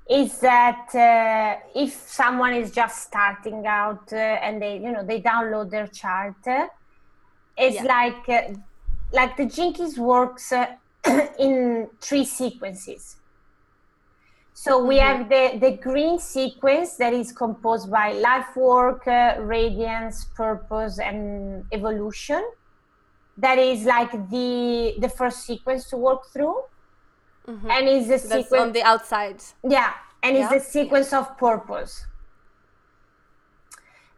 [0.09, 5.21] is that uh, if someone is just starting out uh, and they you know they
[5.21, 6.67] download their chart uh,
[7.57, 7.83] it's yeah.
[7.83, 8.53] like uh,
[9.11, 10.67] like the Keys works uh,
[11.39, 13.17] in three sequences
[14.53, 15.05] so we mm-hmm.
[15.05, 21.65] have the the green sequence that is composed by life work uh, radiance purpose and
[21.73, 22.43] evolution
[23.37, 26.55] that is like the the first sequence to work through
[27.47, 27.71] Mm-hmm.
[27.71, 29.41] And it's the That's sequence on the outside.
[29.63, 32.05] Yeah, and it's the sequence of purpose.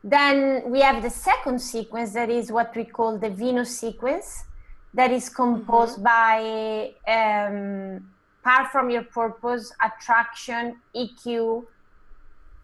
[0.04, 4.46] Then we have the second sequence that is what we call the Venus sequence,
[4.94, 6.04] that is composed mm-hmm.
[6.04, 8.10] by um,
[8.42, 11.66] apart from your purpose, attraction, EQ,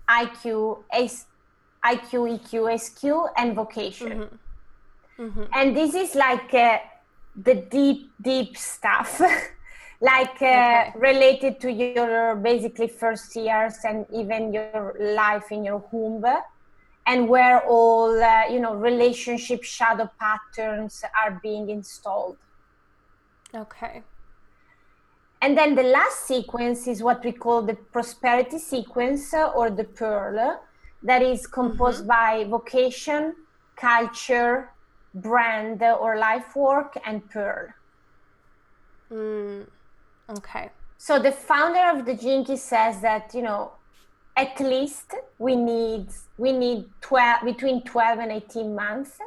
[0.09, 1.25] IQ, S,
[1.83, 4.09] IQ, EQ, SQ, and vocation.
[4.09, 5.23] Mm-hmm.
[5.23, 5.43] Mm-hmm.
[5.53, 6.79] And this is like uh,
[7.35, 9.21] the deep, deep stuff.
[10.01, 10.91] like uh, okay.
[10.95, 16.23] related to your basically first years and even your life in your womb
[17.07, 22.37] and where all uh, you know relationship shadow patterns are being installed
[23.53, 24.01] okay
[25.41, 29.83] and then the last sequence is what we call the prosperity sequence uh, or the
[29.83, 30.59] pearl
[31.03, 32.43] that is composed mm-hmm.
[32.43, 33.35] by vocation
[33.75, 34.71] culture
[35.13, 37.67] brand or life work and pearl
[39.09, 39.65] mm.
[40.29, 40.69] Okay.
[40.97, 43.73] So the founder of the Gene Keys says that you know
[44.37, 46.07] at least we need
[46.37, 49.17] we need 12 between 12 and 18 months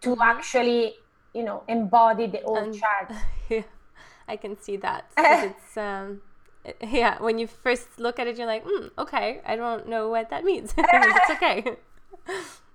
[0.00, 0.20] to mm-hmm.
[0.22, 0.94] actually
[1.34, 3.12] you know embody the old um, chart
[3.50, 3.62] yeah
[4.28, 6.20] i can see that it's um
[6.82, 10.30] yeah when you first look at it you're like mm, okay i don't know what
[10.30, 11.76] that means it's okay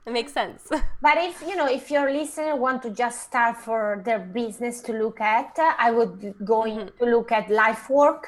[0.05, 0.67] it makes sense
[1.01, 4.93] but if you know if your listener want to just start for their business to
[4.93, 6.87] look at i would go mm-hmm.
[6.97, 8.27] to look at life work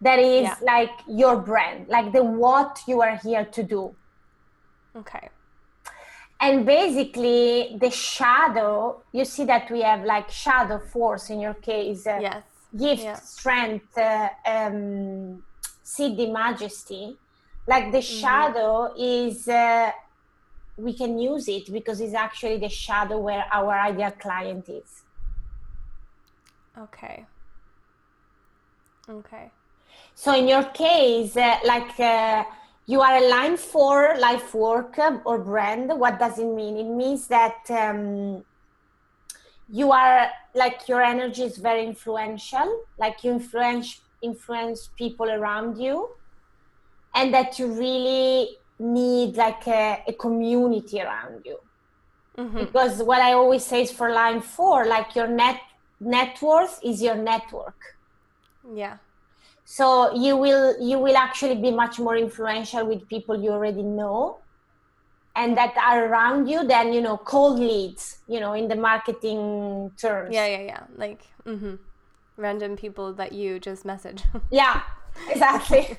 [0.00, 0.56] that is yeah.
[0.62, 3.94] like your brand like the what you are here to do
[4.94, 5.28] okay
[6.40, 12.06] and basically the shadow you see that we have like shadow force in your case
[12.06, 12.42] uh, yes
[12.76, 13.14] gift yeah.
[13.14, 15.42] strength uh, um,
[15.84, 17.16] siddhi majesty
[17.66, 18.20] like the mm-hmm.
[18.20, 19.90] shadow is uh,
[20.76, 25.02] we can use it because it's actually the shadow where our ideal client is.
[26.78, 27.24] Okay.
[29.08, 29.50] Okay.
[30.14, 32.44] So in your case, uh, like uh,
[32.86, 36.76] you are a line four life work or brand, what does it mean?
[36.76, 38.44] It means that um,
[39.68, 46.08] you are like your energy is very influential, like you influence influence people around you,
[47.14, 51.58] and that you really need like a, a community around you.
[52.36, 52.58] Mm-hmm.
[52.64, 55.58] because what i always say is for line four like your net
[56.00, 57.96] net worth is your network.
[58.74, 58.98] Yeah.
[59.64, 64.38] So you will you will actually be much more influential with people you already know
[65.34, 69.90] and that are around you than you know cold leads you know in the marketing
[69.96, 70.34] terms.
[70.34, 70.82] Yeah yeah yeah.
[70.96, 71.74] Like mm-hmm.
[72.36, 74.22] random people that you just message.
[74.50, 74.82] Yeah
[75.28, 75.98] exactly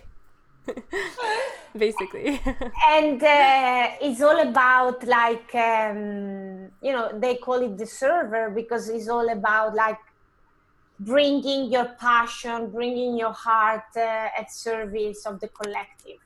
[1.77, 2.39] basically.
[2.89, 8.89] And uh, it's all about like um, you know they call it the server because
[8.89, 9.99] it's all about like
[10.99, 16.19] bringing your passion bringing your heart uh, at service of the collective.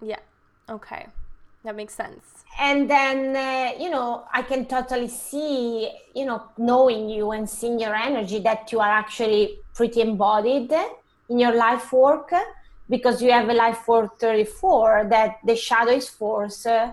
[0.00, 0.20] Yeah.
[0.68, 1.06] Okay.
[1.64, 2.44] That makes sense.
[2.58, 7.78] And then uh, you know i can totally see you know knowing you and seeing
[7.80, 10.70] your energy that you are actually pretty embodied
[11.32, 12.30] in your life work
[12.88, 16.92] because you have a life for 34 that the shadow is force uh,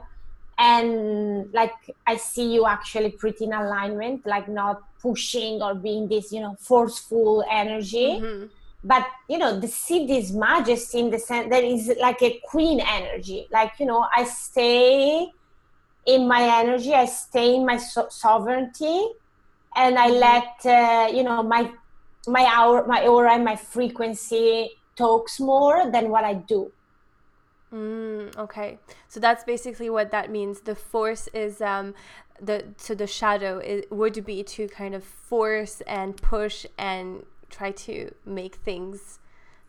[0.58, 1.74] and like
[2.06, 6.56] i see you actually pretty in alignment like not pushing or being this you know
[6.60, 8.46] forceful energy mm-hmm.
[8.84, 13.48] but you know the siddhi's majesty in the sense that is like a queen energy
[13.52, 15.28] like you know i stay
[16.06, 19.00] in my energy i stay in my so- sovereignty
[19.76, 20.26] and i mm-hmm.
[20.28, 21.72] let uh, you know my
[22.28, 26.72] my hour my aura and my frequency talks more than what I do.
[27.74, 30.62] Mm, okay, so that's basically what that means.
[30.62, 31.94] The force is um,
[32.42, 37.72] the so the shadow it would be to kind of force and push and try
[37.72, 39.20] to make things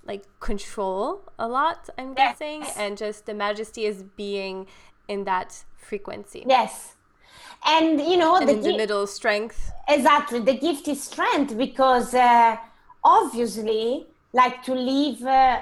[0.04, 1.90] like control a lot.
[1.98, 2.38] I'm yes.
[2.38, 4.66] guessing, and just the majesty is being
[5.08, 6.44] in that frequency.
[6.48, 6.96] Yes,
[7.66, 9.72] and you know and the, in the middle strength.
[9.88, 12.56] Exactly, the gift is strength because uh,
[13.02, 15.60] obviously like to live uh,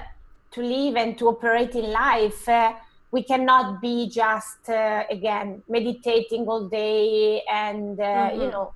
[0.51, 2.73] to live and to operate in life uh,
[3.11, 8.41] we cannot be just uh, again meditating all day and uh, mm-hmm.
[8.41, 8.73] you know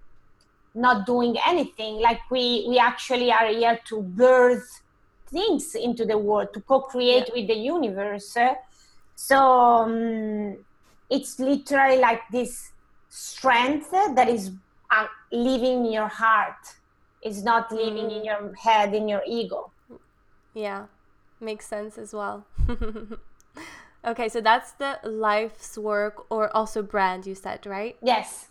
[0.76, 4.82] not doing anything like we we actually are here to birth
[5.28, 7.34] things into the world to co-create yeah.
[7.36, 8.36] with the universe
[9.16, 10.58] so um,
[11.10, 12.72] it's literally like this
[13.16, 14.51] strength that is
[14.91, 16.76] uh, living in your heart
[17.22, 18.18] is not living mm.
[18.18, 19.72] in your head in your ego
[20.53, 20.86] yeah,
[21.39, 22.45] makes sense as well.
[24.05, 27.97] okay, so that's the life's work or also brand you said, right?
[28.01, 28.49] Yes.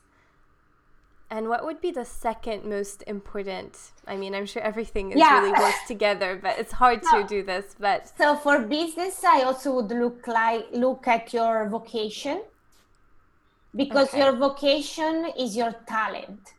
[1.30, 3.92] And what would be the second most important?
[4.06, 5.40] I mean, I'm sure everything is yeah.
[5.40, 7.74] really works together, but it's hard to do this.
[7.78, 12.42] But so for business, I also would look like look at your vocation
[13.74, 14.18] because okay.
[14.18, 16.54] your vocation is your talent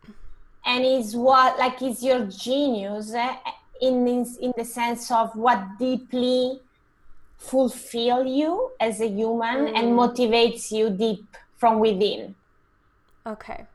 [0.65, 3.35] and is what like is your genius eh,
[3.81, 4.07] in
[4.41, 6.59] in the sense of what deeply
[7.37, 9.77] fulfill you as a human mm.
[9.77, 11.25] and motivates you deep
[11.57, 12.33] from within
[13.25, 13.67] okay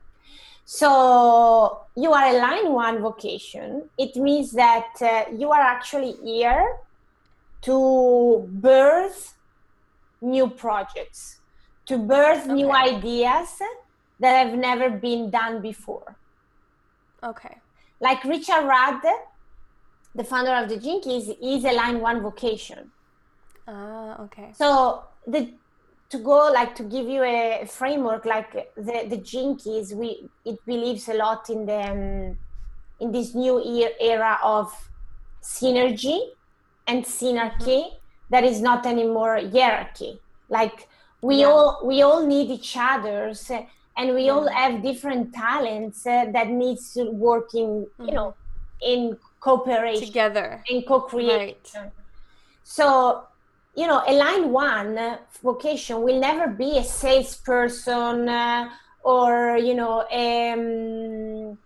[0.71, 3.89] so you are a line one vocation.
[3.97, 6.77] It means that uh, you are actually here
[7.63, 9.33] to birth
[10.21, 11.38] new projects,
[11.89, 12.53] to birth okay.
[12.53, 13.49] new ideas
[14.19, 16.15] that have never been done before.
[17.23, 17.57] Okay.
[17.99, 19.01] Like Richard Rudd,
[20.13, 22.91] the founder of the Gene Keys, is a line one vocation.
[23.67, 24.51] Ah, uh, okay.
[24.53, 25.51] So the
[26.11, 30.63] to go like to give you a framework like the the Gene Keys, we it
[30.65, 32.37] believes a lot in the um,
[32.99, 33.57] in this new
[33.99, 34.69] era of
[35.41, 36.19] synergy
[36.85, 38.29] and synarchy mm-hmm.
[38.29, 40.19] that is not anymore hierarchy
[40.49, 40.87] like
[41.21, 41.45] we yeah.
[41.45, 43.51] all we all need each other's
[43.97, 48.05] and we all have different talents uh, that needs to work in mm-hmm.
[48.05, 48.35] you know
[48.81, 51.91] in cooperation together in co-creation right.
[52.63, 53.23] so
[53.79, 58.69] you know, a line one vocation will never be a salesperson uh,
[59.03, 61.57] or, you know, um,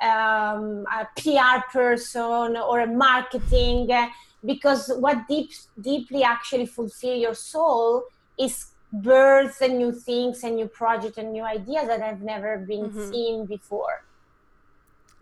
[0.00, 4.08] um, a PR person or a marketing, uh,
[4.42, 8.04] because what deep, deeply actually fulfill your soul
[8.38, 12.90] is birth and new things and new projects and new ideas that have never been
[12.90, 13.10] mm-hmm.
[13.10, 14.02] seen before.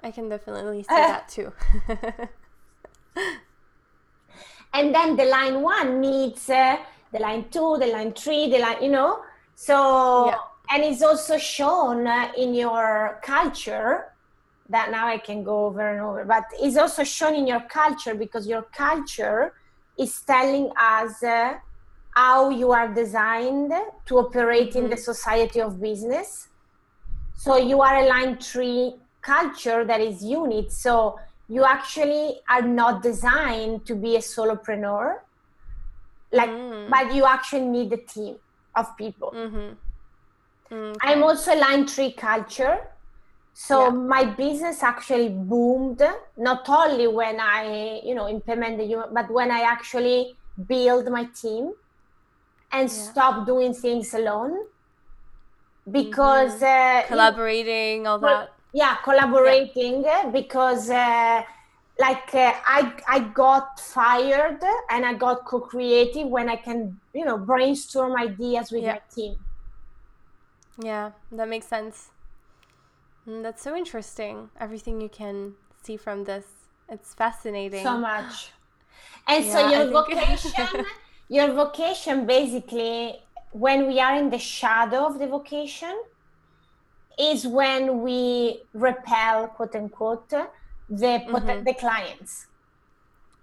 [0.03, 1.53] I can definitely see uh, that too.
[4.73, 6.77] and then the line one meets uh,
[7.13, 9.23] the line two the line three the line you know
[9.55, 10.37] so yeah.
[10.71, 14.13] and it's also shown uh, in your culture
[14.69, 18.15] that now i can go over and over but it's also shown in your culture
[18.15, 19.55] because your culture
[19.99, 21.55] is telling us uh,
[22.19, 23.73] how you are designed
[24.07, 24.79] to operate mm-hmm.
[24.79, 25.13] in the mm-hmm.
[25.13, 26.49] society of business
[27.45, 30.95] so you are a line three culture that is unit so
[31.49, 32.25] you actually
[32.57, 35.07] are not designed to be a solopreneur
[36.33, 36.91] like mm.
[36.91, 38.37] but you actually need a team
[38.75, 39.71] of people mm-hmm.
[40.73, 40.99] Okay.
[41.09, 42.79] i'm also a line tree culture
[43.55, 43.91] so yeah.
[44.15, 46.03] my business actually boomed
[46.37, 48.87] not only when i you know implement the
[49.19, 50.37] but when i actually
[50.73, 51.73] build my team
[52.73, 52.95] and yeah.
[52.95, 54.59] stop doing things alone
[55.91, 57.05] because mm-hmm.
[57.05, 60.29] uh, collaborating all that yeah collaborating yeah.
[60.31, 61.43] because uh,
[61.99, 64.61] like uh, i i got fired
[64.91, 68.93] and i got co-creative when i can you know brainstorm ideas with yeah.
[68.93, 69.37] my team
[70.83, 72.11] yeah that makes sense
[73.27, 76.45] and mm, that's so interesting everything you can see from this
[76.89, 78.51] it's fascinating so much
[79.29, 80.85] and yeah, so your vocation
[81.29, 83.21] your vocation basically
[83.53, 85.95] when we are in the shadow of the vocation
[87.19, 90.47] is when we repel, quote unquote, the
[90.89, 91.65] mm-hmm.
[91.65, 92.47] the clients.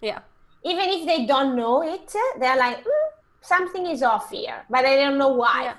[0.02, 0.20] Yeah.
[0.64, 3.08] Even if they don't know it, they're like, mm,
[3.42, 5.64] something is off here, but I don't know why.
[5.66, 5.76] Yeah.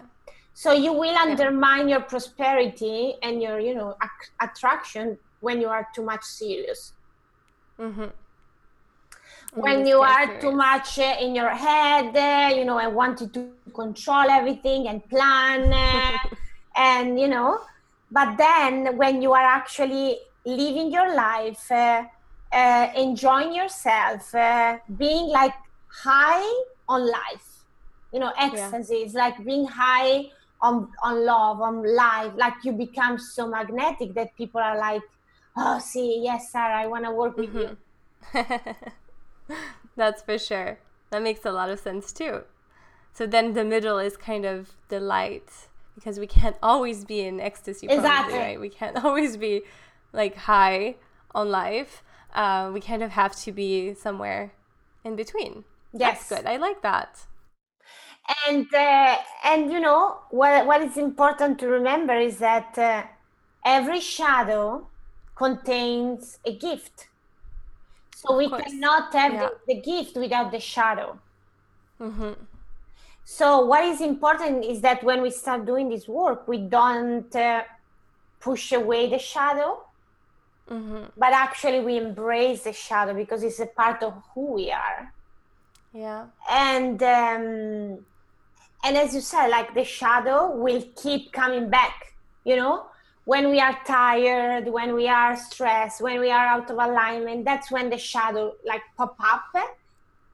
[0.53, 1.97] So you will undermine yeah.
[1.97, 6.93] your prosperity and your, you know, ac- attraction when you are too much serious.
[7.79, 8.07] Mm-hmm.
[9.55, 13.49] When you are too much uh, in your head, uh, you know, and wanted to
[13.75, 16.19] control everything and plan, uh,
[16.77, 17.61] and you know,
[18.11, 22.05] but then when you are actually living your life uh,
[22.53, 25.55] uh, enjoying yourself uh, being like
[25.89, 27.65] high on life
[28.13, 29.07] you know ecstasy yeah.
[29.07, 30.25] is like being high
[30.61, 35.03] on on love on life like you become so magnetic that people are like
[35.57, 38.39] oh see yes sarah i want to work with mm-hmm.
[38.39, 38.45] you
[39.97, 40.79] that's for sure
[41.11, 42.43] that makes a lot of sense too
[43.13, 47.41] so then the middle is kind of the light because we can't always be in
[47.41, 47.87] ecstasy.
[47.89, 48.39] Probably, exactly.
[48.39, 48.61] Right?
[48.61, 49.63] We can't always be
[50.13, 50.97] like high
[51.35, 52.05] on life.
[52.35, 54.53] Uh, we kind of have to be somewhere
[55.03, 55.65] in between.
[55.93, 56.49] Yes, That's good.
[56.49, 57.27] I like that.
[58.47, 63.05] And uh, and you know what what is important to remember is that uh,
[63.65, 64.89] every shadow
[65.37, 67.09] contains a gift.
[68.17, 69.49] So we cannot have yeah.
[69.67, 71.19] the, the, gift without the shadow.
[72.01, 72.33] Mm-hmm.
[73.27, 77.65] So what is important is that when we start doing this work, we don't uh,
[78.41, 79.83] push away the shadow,
[80.71, 81.05] mm-hmm.
[81.19, 85.13] but actually we embrace the shadow because it's a part of who we are.
[85.93, 86.25] Yeah.
[86.51, 87.99] And um,
[88.83, 92.15] and as you said, like the shadow will keep coming back.
[92.45, 92.87] You know,
[93.27, 97.73] when we are tired, when we are stressed, when we are out of alignment, that's
[97.73, 99.53] when the shadow like pop up.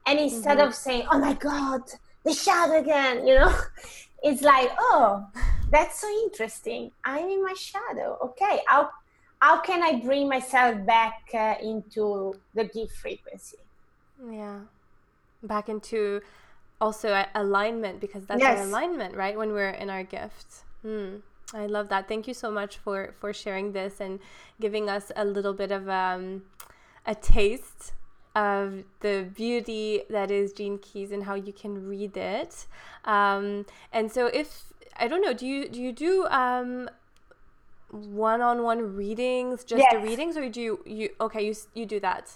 [0.05, 0.67] And instead mm-hmm.
[0.67, 1.81] of saying, "Oh my God,
[2.23, 3.53] the shadow again," you know,
[4.23, 5.25] it's like, "Oh,
[5.71, 6.91] that's so interesting.
[7.03, 8.17] I'm in my shadow.
[8.21, 8.91] Okay, how
[9.39, 13.57] how can I bring myself back uh, into the gift frequency?"
[14.21, 14.59] Yeah,
[15.41, 16.21] back into
[16.79, 18.59] also alignment because that's yes.
[18.59, 19.35] our alignment, right?
[19.35, 20.61] When we're in our gift.
[20.83, 21.25] Hmm.
[21.53, 22.07] I love that.
[22.07, 24.19] Thank you so much for for sharing this and
[24.59, 26.43] giving us a little bit of um,
[27.05, 27.93] a taste
[28.35, 32.65] of the beauty that is Gene Keys and how you can read it.
[33.05, 36.89] Um, and so, if I don't know, do you do you do um,
[37.89, 39.93] one-on-one readings, just yes.
[39.93, 42.31] the readings, or do you you okay you you do that?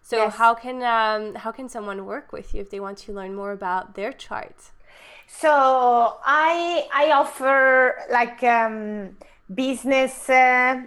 [0.00, 0.36] So yes.
[0.36, 3.52] how can um, how can someone work with you if they want to learn more
[3.52, 4.72] about their chart?
[5.40, 9.16] So I I offer like um,
[9.52, 10.82] business uh,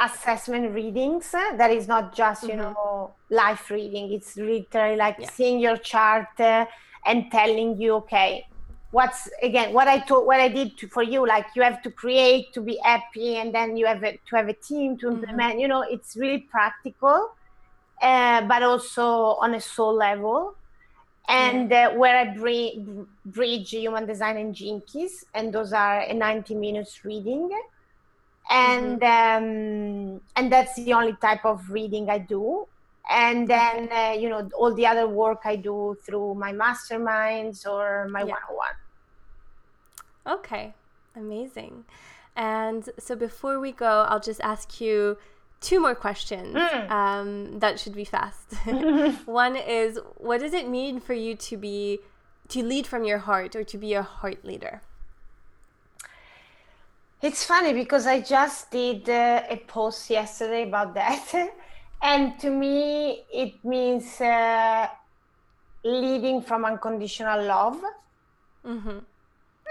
[0.00, 1.32] assessment readings.
[1.34, 2.74] Uh, that is not just you mm-hmm.
[2.74, 4.12] know life reading.
[4.12, 5.30] It's literally like yeah.
[5.30, 6.66] seeing your chart uh,
[7.06, 8.46] and telling you okay
[8.92, 11.90] what's again what i told what i did to, for you like you have to
[11.90, 15.24] create to be happy and then you have a, to have a team to mm-hmm.
[15.24, 17.32] implement you know it's really practical
[18.02, 20.54] uh, but also on a soul level
[21.28, 26.54] and uh, where I bring, bridge human design and Keys, and those are a 90
[26.54, 27.50] minutes reading.
[28.50, 30.14] And mm-hmm.
[30.14, 32.66] um, and that's the only type of reading I do.
[33.08, 38.08] And then uh, you know all the other work I do through my masterminds or
[38.08, 38.32] my yeah.
[38.32, 38.76] one-on-one.
[40.38, 40.74] Okay,
[41.16, 41.84] amazing.
[42.34, 45.18] And so before we go, I'll just ask you
[45.62, 46.54] two more questions.
[46.54, 46.90] Mm.
[46.90, 48.54] Um, that should be fast.
[49.26, 52.00] One is, what does it mean for you to be
[52.48, 54.82] to lead from your heart or to be a heart leader?
[57.22, 61.24] It's funny because I just did uh, a post yesterday about that,
[62.02, 64.88] and to me it means uh,
[65.84, 67.80] leading from unconditional love.
[68.66, 68.98] Mm-hmm.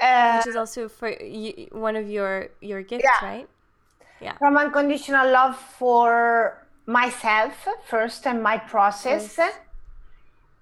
[0.02, 3.28] Uh, Which is also for you, one of your your gifts, yeah.
[3.28, 3.50] right?
[4.22, 4.38] Yeah.
[4.38, 9.54] from unconditional love for myself first and my process yes.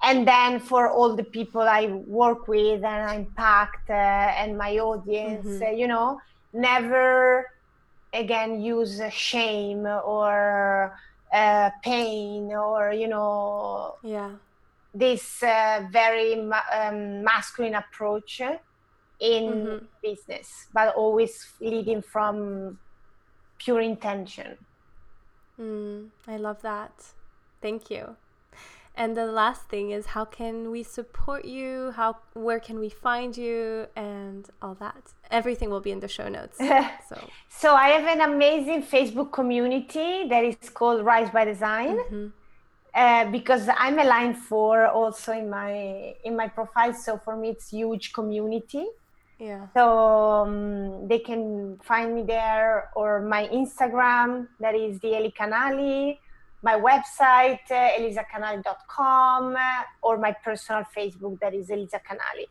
[0.03, 5.45] and then for all the people i work with and impact uh, and my audience
[5.45, 5.63] mm-hmm.
[5.63, 6.19] uh, you know
[6.53, 7.45] never
[8.13, 10.97] again use shame or
[11.33, 14.31] uh, pain or you know yeah
[14.93, 18.41] this uh, very ma- um, masculine approach
[19.19, 19.85] in mm-hmm.
[20.01, 22.77] business but always leading from
[23.59, 24.57] pure intention.
[25.59, 26.93] Mm, I love that.
[27.61, 28.15] Thank you.
[28.95, 31.91] And the last thing is how can we support you?
[31.95, 35.13] How where can we find you and all that?
[35.31, 36.57] Everything will be in the show notes.
[37.09, 37.15] So
[37.47, 41.97] So I have an amazing Facebook community that is called Rise by Design.
[41.97, 42.27] Mm-hmm.
[42.93, 47.49] Uh, because I'm a line four also in my in my profile, so for me
[47.49, 48.85] it's huge community.
[49.39, 49.67] Yeah.
[49.73, 56.19] So um, they can find me there or my Instagram, that is the Eli Canali,
[56.61, 62.47] my website, uh, elisacanali.com, uh, or my personal Facebook, that is Elisa Canali.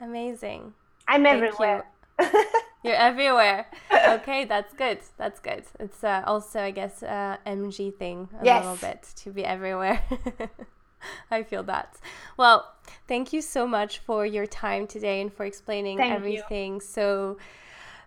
[0.00, 0.72] Amazing.
[1.08, 1.86] I'm Thank everywhere.
[2.20, 2.44] You.
[2.84, 3.66] You're everywhere.
[3.92, 5.00] Okay, that's good.
[5.16, 5.64] That's good.
[5.80, 8.64] It's uh, also, I guess, uh, MG thing a yes.
[8.64, 10.00] little bit to be everywhere.
[11.30, 11.96] I feel that.
[12.36, 12.72] Well,
[13.08, 16.80] thank you so much for your time today and for explaining thank everything you.
[16.80, 17.38] so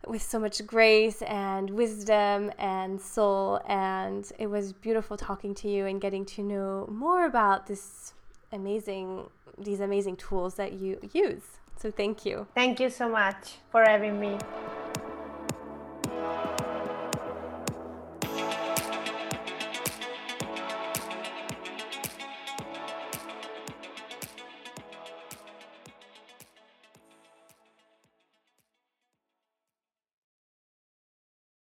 [0.08, 5.86] with so much grace and wisdom and soul and it was beautiful talking to you
[5.86, 8.14] and getting to know more about this
[8.54, 11.44] amazing these amazing tools that you use.
[11.78, 12.48] So thank you.
[12.56, 14.38] Thank you so much for having me.